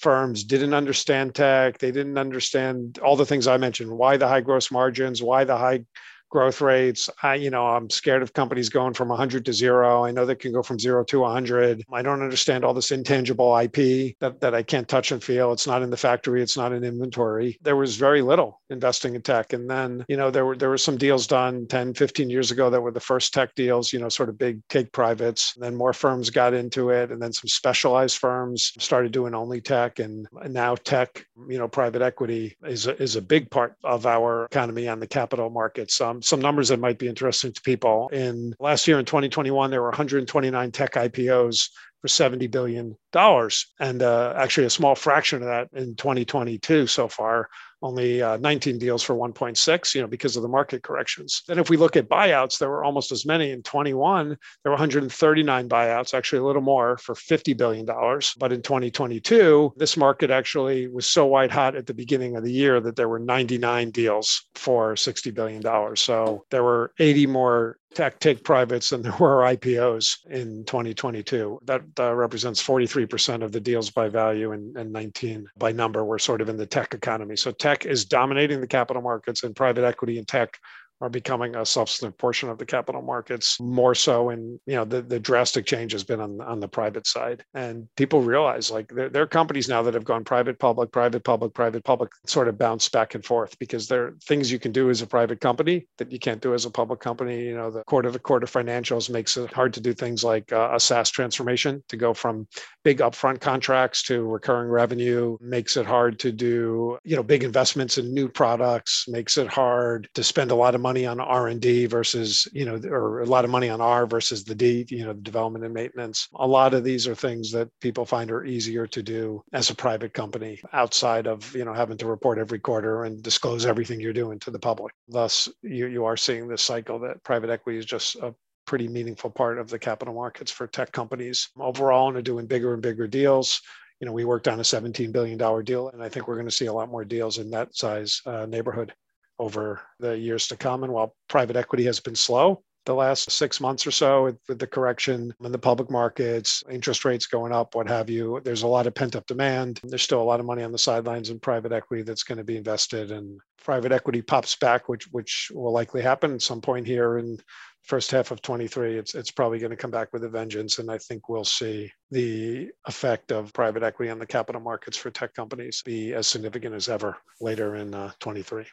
firms 0.00 0.44
didn't 0.44 0.74
understand 0.74 1.34
tech. 1.34 1.78
They 1.78 1.90
didn't 1.90 2.18
understand 2.18 2.98
all 2.98 3.16
the 3.16 3.26
things 3.26 3.46
I 3.46 3.56
mentioned 3.56 3.90
why 3.90 4.16
the 4.16 4.28
high 4.28 4.40
gross 4.40 4.70
margins, 4.70 5.22
why 5.22 5.44
the 5.44 5.56
high 5.56 5.84
growth 6.28 6.60
rates. 6.60 7.08
I, 7.22 7.34
you 7.34 7.50
know, 7.50 7.66
I'm 7.66 7.90
scared 7.90 8.22
of 8.22 8.32
companies 8.32 8.68
going 8.68 8.94
from 8.94 9.08
100 9.08 9.44
to 9.46 9.52
zero. 9.52 10.04
I 10.04 10.10
know 10.10 10.26
they 10.26 10.34
can 10.34 10.52
go 10.52 10.62
from 10.62 10.78
zero 10.78 11.04
to 11.04 11.20
100. 11.20 11.84
I 11.92 12.02
don't 12.02 12.22
understand 12.22 12.64
all 12.64 12.74
this 12.74 12.90
intangible 12.90 13.56
IP 13.56 14.16
that, 14.20 14.40
that 14.40 14.54
I 14.54 14.62
can't 14.62 14.88
touch 14.88 15.12
and 15.12 15.22
feel. 15.22 15.52
It's 15.52 15.66
not 15.66 15.82
in 15.82 15.90
the 15.90 15.96
factory. 15.96 16.42
It's 16.42 16.56
not 16.56 16.72
in 16.72 16.84
inventory. 16.84 17.58
There 17.62 17.76
was 17.76 17.96
very 17.96 18.22
little 18.22 18.60
investing 18.70 19.14
in 19.14 19.22
tech. 19.22 19.52
And 19.52 19.68
then, 19.68 20.04
you 20.08 20.16
know, 20.16 20.30
there 20.30 20.44
were, 20.44 20.56
there 20.56 20.68
were 20.68 20.78
some 20.78 20.96
deals 20.96 21.26
done 21.26 21.66
10, 21.66 21.94
15 21.94 22.30
years 22.30 22.50
ago 22.50 22.70
that 22.70 22.80
were 22.80 22.90
the 22.90 23.00
first 23.00 23.32
tech 23.32 23.54
deals, 23.54 23.92
you 23.92 23.98
know, 23.98 24.08
sort 24.08 24.28
of 24.28 24.38
big 24.38 24.60
take 24.68 24.92
privates. 24.92 25.54
And 25.54 25.64
then 25.64 25.74
more 25.74 25.92
firms 25.92 26.30
got 26.30 26.54
into 26.54 26.90
it. 26.90 27.10
And 27.10 27.20
then 27.20 27.32
some 27.32 27.48
specialized 27.48 28.18
firms 28.18 28.72
started 28.78 29.12
doing 29.12 29.34
only 29.34 29.60
tech. 29.60 29.98
And 29.98 30.26
now 30.48 30.74
tech, 30.74 31.24
you 31.48 31.58
know, 31.58 31.68
private 31.68 32.02
equity 32.02 32.56
is 32.64 32.86
a, 32.86 33.00
is 33.02 33.16
a 33.16 33.22
big 33.22 33.50
part 33.50 33.74
of 33.84 34.06
our 34.06 34.44
economy 34.46 34.88
on 34.88 35.00
the 35.00 35.06
capital 35.06 35.50
markets. 35.50 36.00
Um, 36.18 36.22
some 36.22 36.40
numbers 36.40 36.68
that 36.68 36.80
might 36.80 36.98
be 36.98 37.08
interesting 37.08 37.52
to 37.52 37.60
people. 37.62 38.08
In 38.08 38.54
last 38.58 38.86
year 38.88 38.98
in 38.98 39.04
2021, 39.04 39.70
there 39.70 39.80
were 39.80 39.88
129 39.88 40.70
tech 40.72 40.94
IPOs 40.94 41.70
for 42.00 42.08
70 42.08 42.46
billion 42.48 42.96
dollars, 43.12 43.66
and 43.80 44.02
uh, 44.02 44.34
actually 44.36 44.66
a 44.66 44.70
small 44.70 44.94
fraction 44.94 45.42
of 45.42 45.48
that 45.48 45.68
in 45.72 45.96
2022 45.96 46.86
so 46.86 47.08
far 47.08 47.48
only 47.82 48.22
uh, 48.22 48.36
19 48.38 48.78
deals 48.78 49.02
for 49.02 49.14
1.6 49.14 49.94
you 49.94 50.00
know 50.00 50.06
because 50.06 50.36
of 50.36 50.42
the 50.42 50.48
market 50.48 50.82
corrections 50.82 51.42
then 51.46 51.58
if 51.58 51.70
we 51.70 51.76
look 51.76 51.96
at 51.96 52.08
buyouts 52.08 52.58
there 52.58 52.70
were 52.70 52.84
almost 52.84 53.12
as 53.12 53.24
many 53.24 53.50
in 53.50 53.62
21 53.62 54.28
there 54.28 54.36
were 54.70 54.72
139 54.72 55.68
buyouts 55.68 56.14
actually 56.14 56.38
a 56.38 56.44
little 56.44 56.62
more 56.62 56.98
for 56.98 57.14
50 57.14 57.52
billion 57.54 57.84
dollars 57.84 58.34
but 58.38 58.52
in 58.52 58.62
2022 58.62 59.72
this 59.76 59.96
market 59.96 60.30
actually 60.30 60.88
was 60.88 61.06
so 61.06 61.26
white 61.26 61.50
hot 61.50 61.76
at 61.76 61.86
the 61.86 61.94
beginning 61.94 62.36
of 62.36 62.44
the 62.44 62.52
year 62.52 62.80
that 62.80 62.96
there 62.96 63.08
were 63.08 63.18
99 63.18 63.90
deals 63.90 64.46
for 64.54 64.96
60 64.96 65.30
billion 65.30 65.62
dollars 65.62 66.00
so 66.00 66.44
there 66.50 66.64
were 66.64 66.92
80 66.98 67.26
more 67.26 67.78
tech 67.94 68.20
take 68.20 68.44
privates 68.44 68.90
than 68.90 69.02
there 69.08 69.16
were 69.18 69.42
IPOs 69.42 70.26
in 70.26 70.64
2022. 70.64 71.60
That 71.64 71.82
uh, 71.98 72.14
represents 72.14 72.62
43% 72.62 73.42
of 73.42 73.52
the 73.52 73.60
deals 73.60 73.90
by 73.90 74.08
value 74.08 74.52
and 74.52 74.92
19 74.92 75.48
by 75.56 75.72
number 75.72 76.04
were 76.04 76.18
sort 76.18 76.40
of 76.40 76.48
in 76.48 76.56
the 76.56 76.66
tech 76.66 76.94
economy. 76.94 77.36
So 77.36 77.50
tech 77.50 77.67
is 77.86 78.04
dominating 78.04 78.60
the 78.60 78.66
capital 78.66 79.02
markets 79.02 79.42
and 79.42 79.54
private 79.54 79.84
equity 79.84 80.18
and 80.18 80.26
tech 80.26 80.58
are 81.00 81.08
becoming 81.08 81.54
a 81.54 81.64
substantive 81.64 82.18
portion 82.18 82.48
of 82.48 82.58
the 82.58 82.66
capital 82.66 83.02
markets 83.02 83.60
more 83.60 83.94
so 83.94 84.30
in 84.30 84.58
you 84.66 84.74
know 84.74 84.84
the, 84.84 85.00
the 85.02 85.20
drastic 85.20 85.64
change 85.64 85.92
has 85.92 86.04
been 86.04 86.20
on, 86.20 86.40
on 86.40 86.60
the 86.60 86.68
private 86.68 87.06
side. 87.06 87.44
And 87.54 87.86
people 87.96 88.20
realize 88.20 88.70
like 88.70 88.88
there, 88.88 89.08
there 89.08 89.22
are 89.22 89.26
companies 89.26 89.68
now 89.68 89.82
that 89.82 89.94
have 89.94 90.04
gone 90.04 90.24
private 90.24 90.58
public 90.58 90.90
private 90.90 91.22
public 91.24 91.54
private 91.54 91.84
public 91.84 92.10
sort 92.26 92.48
of 92.48 92.58
bounce 92.58 92.88
back 92.88 93.14
and 93.14 93.24
forth 93.24 93.58
because 93.58 93.86
there 93.86 94.04
are 94.06 94.16
things 94.24 94.50
you 94.50 94.58
can 94.58 94.72
do 94.72 94.90
as 94.90 95.02
a 95.02 95.06
private 95.06 95.40
company 95.40 95.86
that 95.98 96.10
you 96.10 96.18
can't 96.18 96.42
do 96.42 96.54
as 96.54 96.64
a 96.64 96.70
public 96.70 97.00
company 97.00 97.44
you 97.44 97.54
know 97.54 97.70
the 97.70 97.84
quarter 97.84 98.10
to 98.10 98.18
quarter 98.18 98.46
financials 98.46 99.08
makes 99.08 99.36
it 99.36 99.52
hard 99.52 99.72
to 99.72 99.80
do 99.80 99.92
things 99.92 100.24
like 100.24 100.52
uh, 100.52 100.70
a 100.72 100.80
SaaS 100.80 101.10
transformation 101.10 101.82
to 101.88 101.96
go 101.96 102.12
from 102.12 102.46
big 102.82 102.98
upfront 102.98 103.40
contracts 103.40 104.02
to 104.02 104.22
recurring 104.22 104.68
revenue 104.68 105.36
makes 105.40 105.76
it 105.76 105.86
hard 105.86 106.18
to 106.18 106.32
do 106.32 106.98
you 107.04 107.14
know 107.14 107.22
big 107.22 107.44
investments 107.44 107.98
in 107.98 108.12
new 108.12 108.28
products 108.28 109.06
makes 109.08 109.38
it 109.38 109.46
hard 109.46 110.08
to 110.14 110.24
spend 110.24 110.50
a 110.50 110.54
lot 110.54 110.74
of 110.74 110.80
money 110.80 110.87
money 110.88 111.04
on 111.04 111.20
R&D 111.20 111.84
versus, 111.84 112.48
you 112.54 112.64
know, 112.64 112.80
or 112.88 113.20
a 113.20 113.26
lot 113.26 113.44
of 113.44 113.50
money 113.50 113.68
on 113.68 113.78
R 113.78 114.06
versus 114.06 114.42
the 114.42 114.54
D, 114.54 114.86
you 114.88 115.04
know, 115.04 115.12
development 115.12 115.66
and 115.66 115.74
maintenance. 115.74 116.28
A 116.36 116.46
lot 116.46 116.72
of 116.72 116.82
these 116.82 117.06
are 117.06 117.14
things 117.14 117.52
that 117.52 117.68
people 117.82 118.06
find 118.06 118.30
are 118.30 118.46
easier 118.46 118.86
to 118.86 119.02
do 119.02 119.42
as 119.52 119.68
a 119.68 119.74
private 119.74 120.14
company 120.14 120.58
outside 120.72 121.26
of, 121.26 121.54
you 121.54 121.66
know, 121.66 121.74
having 121.74 121.98
to 121.98 122.06
report 122.06 122.38
every 122.38 122.58
quarter 122.58 123.04
and 123.04 123.22
disclose 123.22 123.66
everything 123.66 124.00
you're 124.00 124.14
doing 124.14 124.38
to 124.38 124.50
the 124.50 124.58
public. 124.58 124.94
Thus, 125.08 125.46
you, 125.62 125.88
you 125.88 126.06
are 126.06 126.16
seeing 126.16 126.48
this 126.48 126.62
cycle 126.62 126.98
that 127.00 127.22
private 127.22 127.50
equity 127.50 127.78
is 127.78 127.84
just 127.84 128.16
a 128.16 128.34
pretty 128.64 128.88
meaningful 128.88 129.30
part 129.30 129.58
of 129.58 129.68
the 129.68 129.78
capital 129.78 130.14
markets 130.14 130.50
for 130.50 130.66
tech 130.66 130.90
companies 130.92 131.50
overall 131.60 132.08
and 132.08 132.16
are 132.16 132.22
doing 132.22 132.46
bigger 132.46 132.72
and 132.72 132.82
bigger 132.82 133.06
deals 133.06 133.60
you 134.00 134.06
know, 134.06 134.12
we 134.12 134.24
worked 134.24 134.46
on 134.46 134.60
a 134.60 134.62
$17 134.62 135.10
billion 135.10 135.36
deal, 135.64 135.88
and 135.88 136.00
I 136.04 136.08
think 136.08 136.28
we're 136.28 136.36
going 136.36 136.46
to 136.46 136.54
see 136.54 136.66
a 136.66 136.72
lot 136.72 136.88
more 136.88 137.04
deals 137.04 137.38
in 137.38 137.50
that 137.50 137.74
size 137.74 138.22
uh, 138.26 138.46
neighborhood 138.46 138.94
over 139.38 139.80
the 140.00 140.16
years 140.18 140.48
to 140.48 140.56
come. 140.56 140.84
And 140.84 140.92
while 140.92 141.14
private 141.28 141.56
equity 141.56 141.84
has 141.84 142.00
been 142.00 142.14
slow, 142.14 142.62
the 142.88 142.94
last 142.94 143.30
six 143.30 143.60
months 143.60 143.86
or 143.86 143.90
so 143.90 144.24
with 144.48 144.58
the 144.58 144.66
correction 144.66 145.32
in 145.44 145.52
the 145.52 145.58
public 145.58 145.90
markets, 145.90 146.64
interest 146.70 147.04
rates 147.04 147.26
going 147.26 147.52
up, 147.52 147.74
what 147.74 147.86
have 147.86 148.08
you. 148.08 148.40
There's 148.42 148.62
a 148.62 148.66
lot 148.66 148.86
of 148.86 148.94
pent 148.94 149.14
up 149.14 149.26
demand. 149.26 149.78
There's 149.84 150.02
still 150.02 150.22
a 150.22 150.24
lot 150.24 150.40
of 150.40 150.46
money 150.46 150.62
on 150.62 150.72
the 150.72 150.78
sidelines 150.78 151.28
in 151.28 151.38
private 151.38 151.70
equity 151.70 152.02
that's 152.02 152.22
going 152.22 152.38
to 152.38 152.44
be 152.44 152.56
invested, 152.56 153.10
and 153.10 153.38
private 153.62 153.92
equity 153.92 154.22
pops 154.22 154.56
back, 154.56 154.88
which 154.88 155.04
which 155.12 155.50
will 155.52 155.72
likely 155.72 156.00
happen 156.00 156.32
at 156.32 156.40
some 156.40 156.62
point 156.62 156.86
here 156.86 157.18
in 157.18 157.36
first 157.82 158.10
half 158.10 158.30
of 158.30 158.40
23. 158.40 158.96
It's 158.96 159.14
it's 159.14 159.30
probably 159.30 159.58
going 159.58 159.70
to 159.70 159.76
come 159.76 159.90
back 159.90 160.08
with 160.14 160.24
a 160.24 160.28
vengeance, 160.30 160.78
and 160.78 160.90
I 160.90 160.96
think 160.96 161.28
we'll 161.28 161.44
see 161.44 161.92
the 162.10 162.70
effect 162.86 163.32
of 163.32 163.52
private 163.52 163.82
equity 163.82 164.10
on 164.10 164.18
the 164.18 164.26
capital 164.26 164.62
markets 164.62 164.96
for 164.96 165.10
tech 165.10 165.34
companies 165.34 165.82
be 165.84 166.14
as 166.14 166.26
significant 166.26 166.74
as 166.74 166.88
ever 166.88 167.18
later 167.38 167.76
in 167.76 167.94
uh, 167.94 168.12
23. 168.20 168.64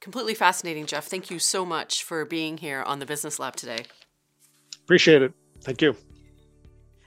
Completely 0.00 0.34
fascinating, 0.34 0.86
Jeff. 0.86 1.06
Thank 1.06 1.30
you 1.30 1.38
so 1.38 1.64
much 1.66 2.02
for 2.02 2.24
being 2.24 2.56
here 2.58 2.82
on 2.82 2.98
the 2.98 3.06
Business 3.06 3.38
Lab 3.38 3.54
today. 3.54 3.84
Appreciate 4.82 5.22
it. 5.22 5.32
Thank 5.62 5.82
you. 5.82 5.94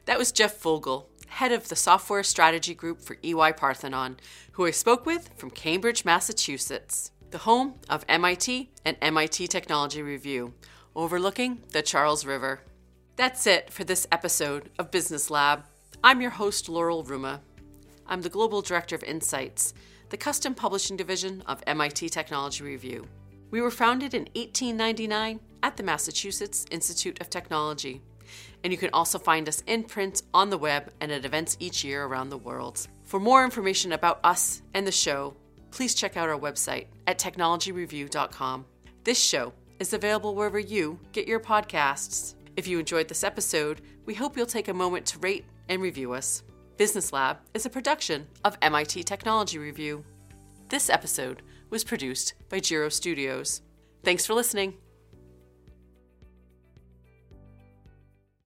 That 0.05 0.19
was 0.19 0.31
Jeff 0.31 0.61
Vogel, 0.61 1.09
head 1.27 1.51
of 1.51 1.69
the 1.69 1.75
software 1.75 2.23
strategy 2.23 2.75
group 2.75 3.01
for 3.01 3.17
EY 3.23 3.53
Parthenon, 3.53 4.17
who 4.51 4.65
I 4.65 4.71
spoke 4.71 5.05
with 5.05 5.29
from 5.37 5.49
Cambridge, 5.49 6.05
Massachusetts. 6.05 7.11
the 7.33 7.39
home 7.39 7.73
of 7.89 8.05
MIT 8.07 8.69
and 8.85 8.95
MIT 9.01 9.47
Technology 9.47 10.03
Review, 10.03 10.53
overlooking 10.95 11.63
the 11.71 11.81
Charles 11.81 12.27
River. 12.27 12.61
That's 13.15 13.47
it 13.47 13.73
for 13.73 13.83
this 13.83 14.05
episode 14.11 14.69
of 14.77 14.91
Business 14.91 15.31
Lab. 15.31 15.63
I'm 16.03 16.21
your 16.21 16.29
host, 16.29 16.69
Laurel 16.69 17.03
Ruma. 17.03 17.39
I'm 18.05 18.21
the 18.21 18.29
Global 18.29 18.61
Director 18.61 18.95
of 18.95 19.03
Insights, 19.03 19.73
the 20.13 20.17
custom 20.17 20.53
publishing 20.53 20.95
division 20.95 21.41
of 21.47 21.63
MIT 21.65 22.07
Technology 22.09 22.63
Review. 22.63 23.07
We 23.49 23.61
were 23.61 23.71
founded 23.71 24.13
in 24.13 24.27
1899 24.35 25.39
at 25.63 25.75
the 25.75 25.81
Massachusetts 25.81 26.67
Institute 26.69 27.19
of 27.19 27.31
Technology, 27.31 27.99
and 28.63 28.71
you 28.71 28.77
can 28.77 28.91
also 28.93 29.17
find 29.17 29.49
us 29.49 29.63
in 29.65 29.83
print 29.83 30.21
on 30.31 30.51
the 30.51 30.57
web 30.59 30.91
and 31.01 31.11
at 31.11 31.25
events 31.25 31.57
each 31.59 31.83
year 31.83 32.05
around 32.05 32.29
the 32.29 32.37
world. 32.37 32.87
For 33.05 33.19
more 33.19 33.43
information 33.43 33.93
about 33.93 34.19
us 34.23 34.61
and 34.75 34.85
the 34.85 34.91
show, 34.91 35.33
please 35.71 35.95
check 35.95 36.15
out 36.15 36.29
our 36.29 36.39
website 36.39 36.85
at 37.07 37.17
technologyreview.com. 37.17 38.65
This 39.03 39.19
show 39.19 39.51
is 39.79 39.93
available 39.93 40.35
wherever 40.35 40.59
you 40.59 40.99
get 41.11 41.27
your 41.27 41.39
podcasts. 41.39 42.35
If 42.55 42.67
you 42.67 42.77
enjoyed 42.77 43.07
this 43.07 43.23
episode, 43.23 43.81
we 44.05 44.13
hope 44.13 44.37
you'll 44.37 44.45
take 44.45 44.67
a 44.67 44.75
moment 44.75 45.07
to 45.07 45.17
rate 45.17 45.45
and 45.69 45.81
review 45.81 46.13
us. 46.13 46.43
Business 46.75 47.13
Lab 47.13 47.37
is 47.53 47.67
a 47.67 47.69
production 47.69 48.25
of 48.43 48.57
MIT 48.63 49.03
Technology 49.03 49.59
Review. 49.59 50.03
This 50.69 50.89
episode 50.89 51.43
was 51.69 51.83
produced 51.83 52.33
by 52.49 52.59
Giro 52.59 52.89
Studios. 52.89 53.61
Thanks 54.03 54.25
for 54.25 54.33
listening. 54.33 54.82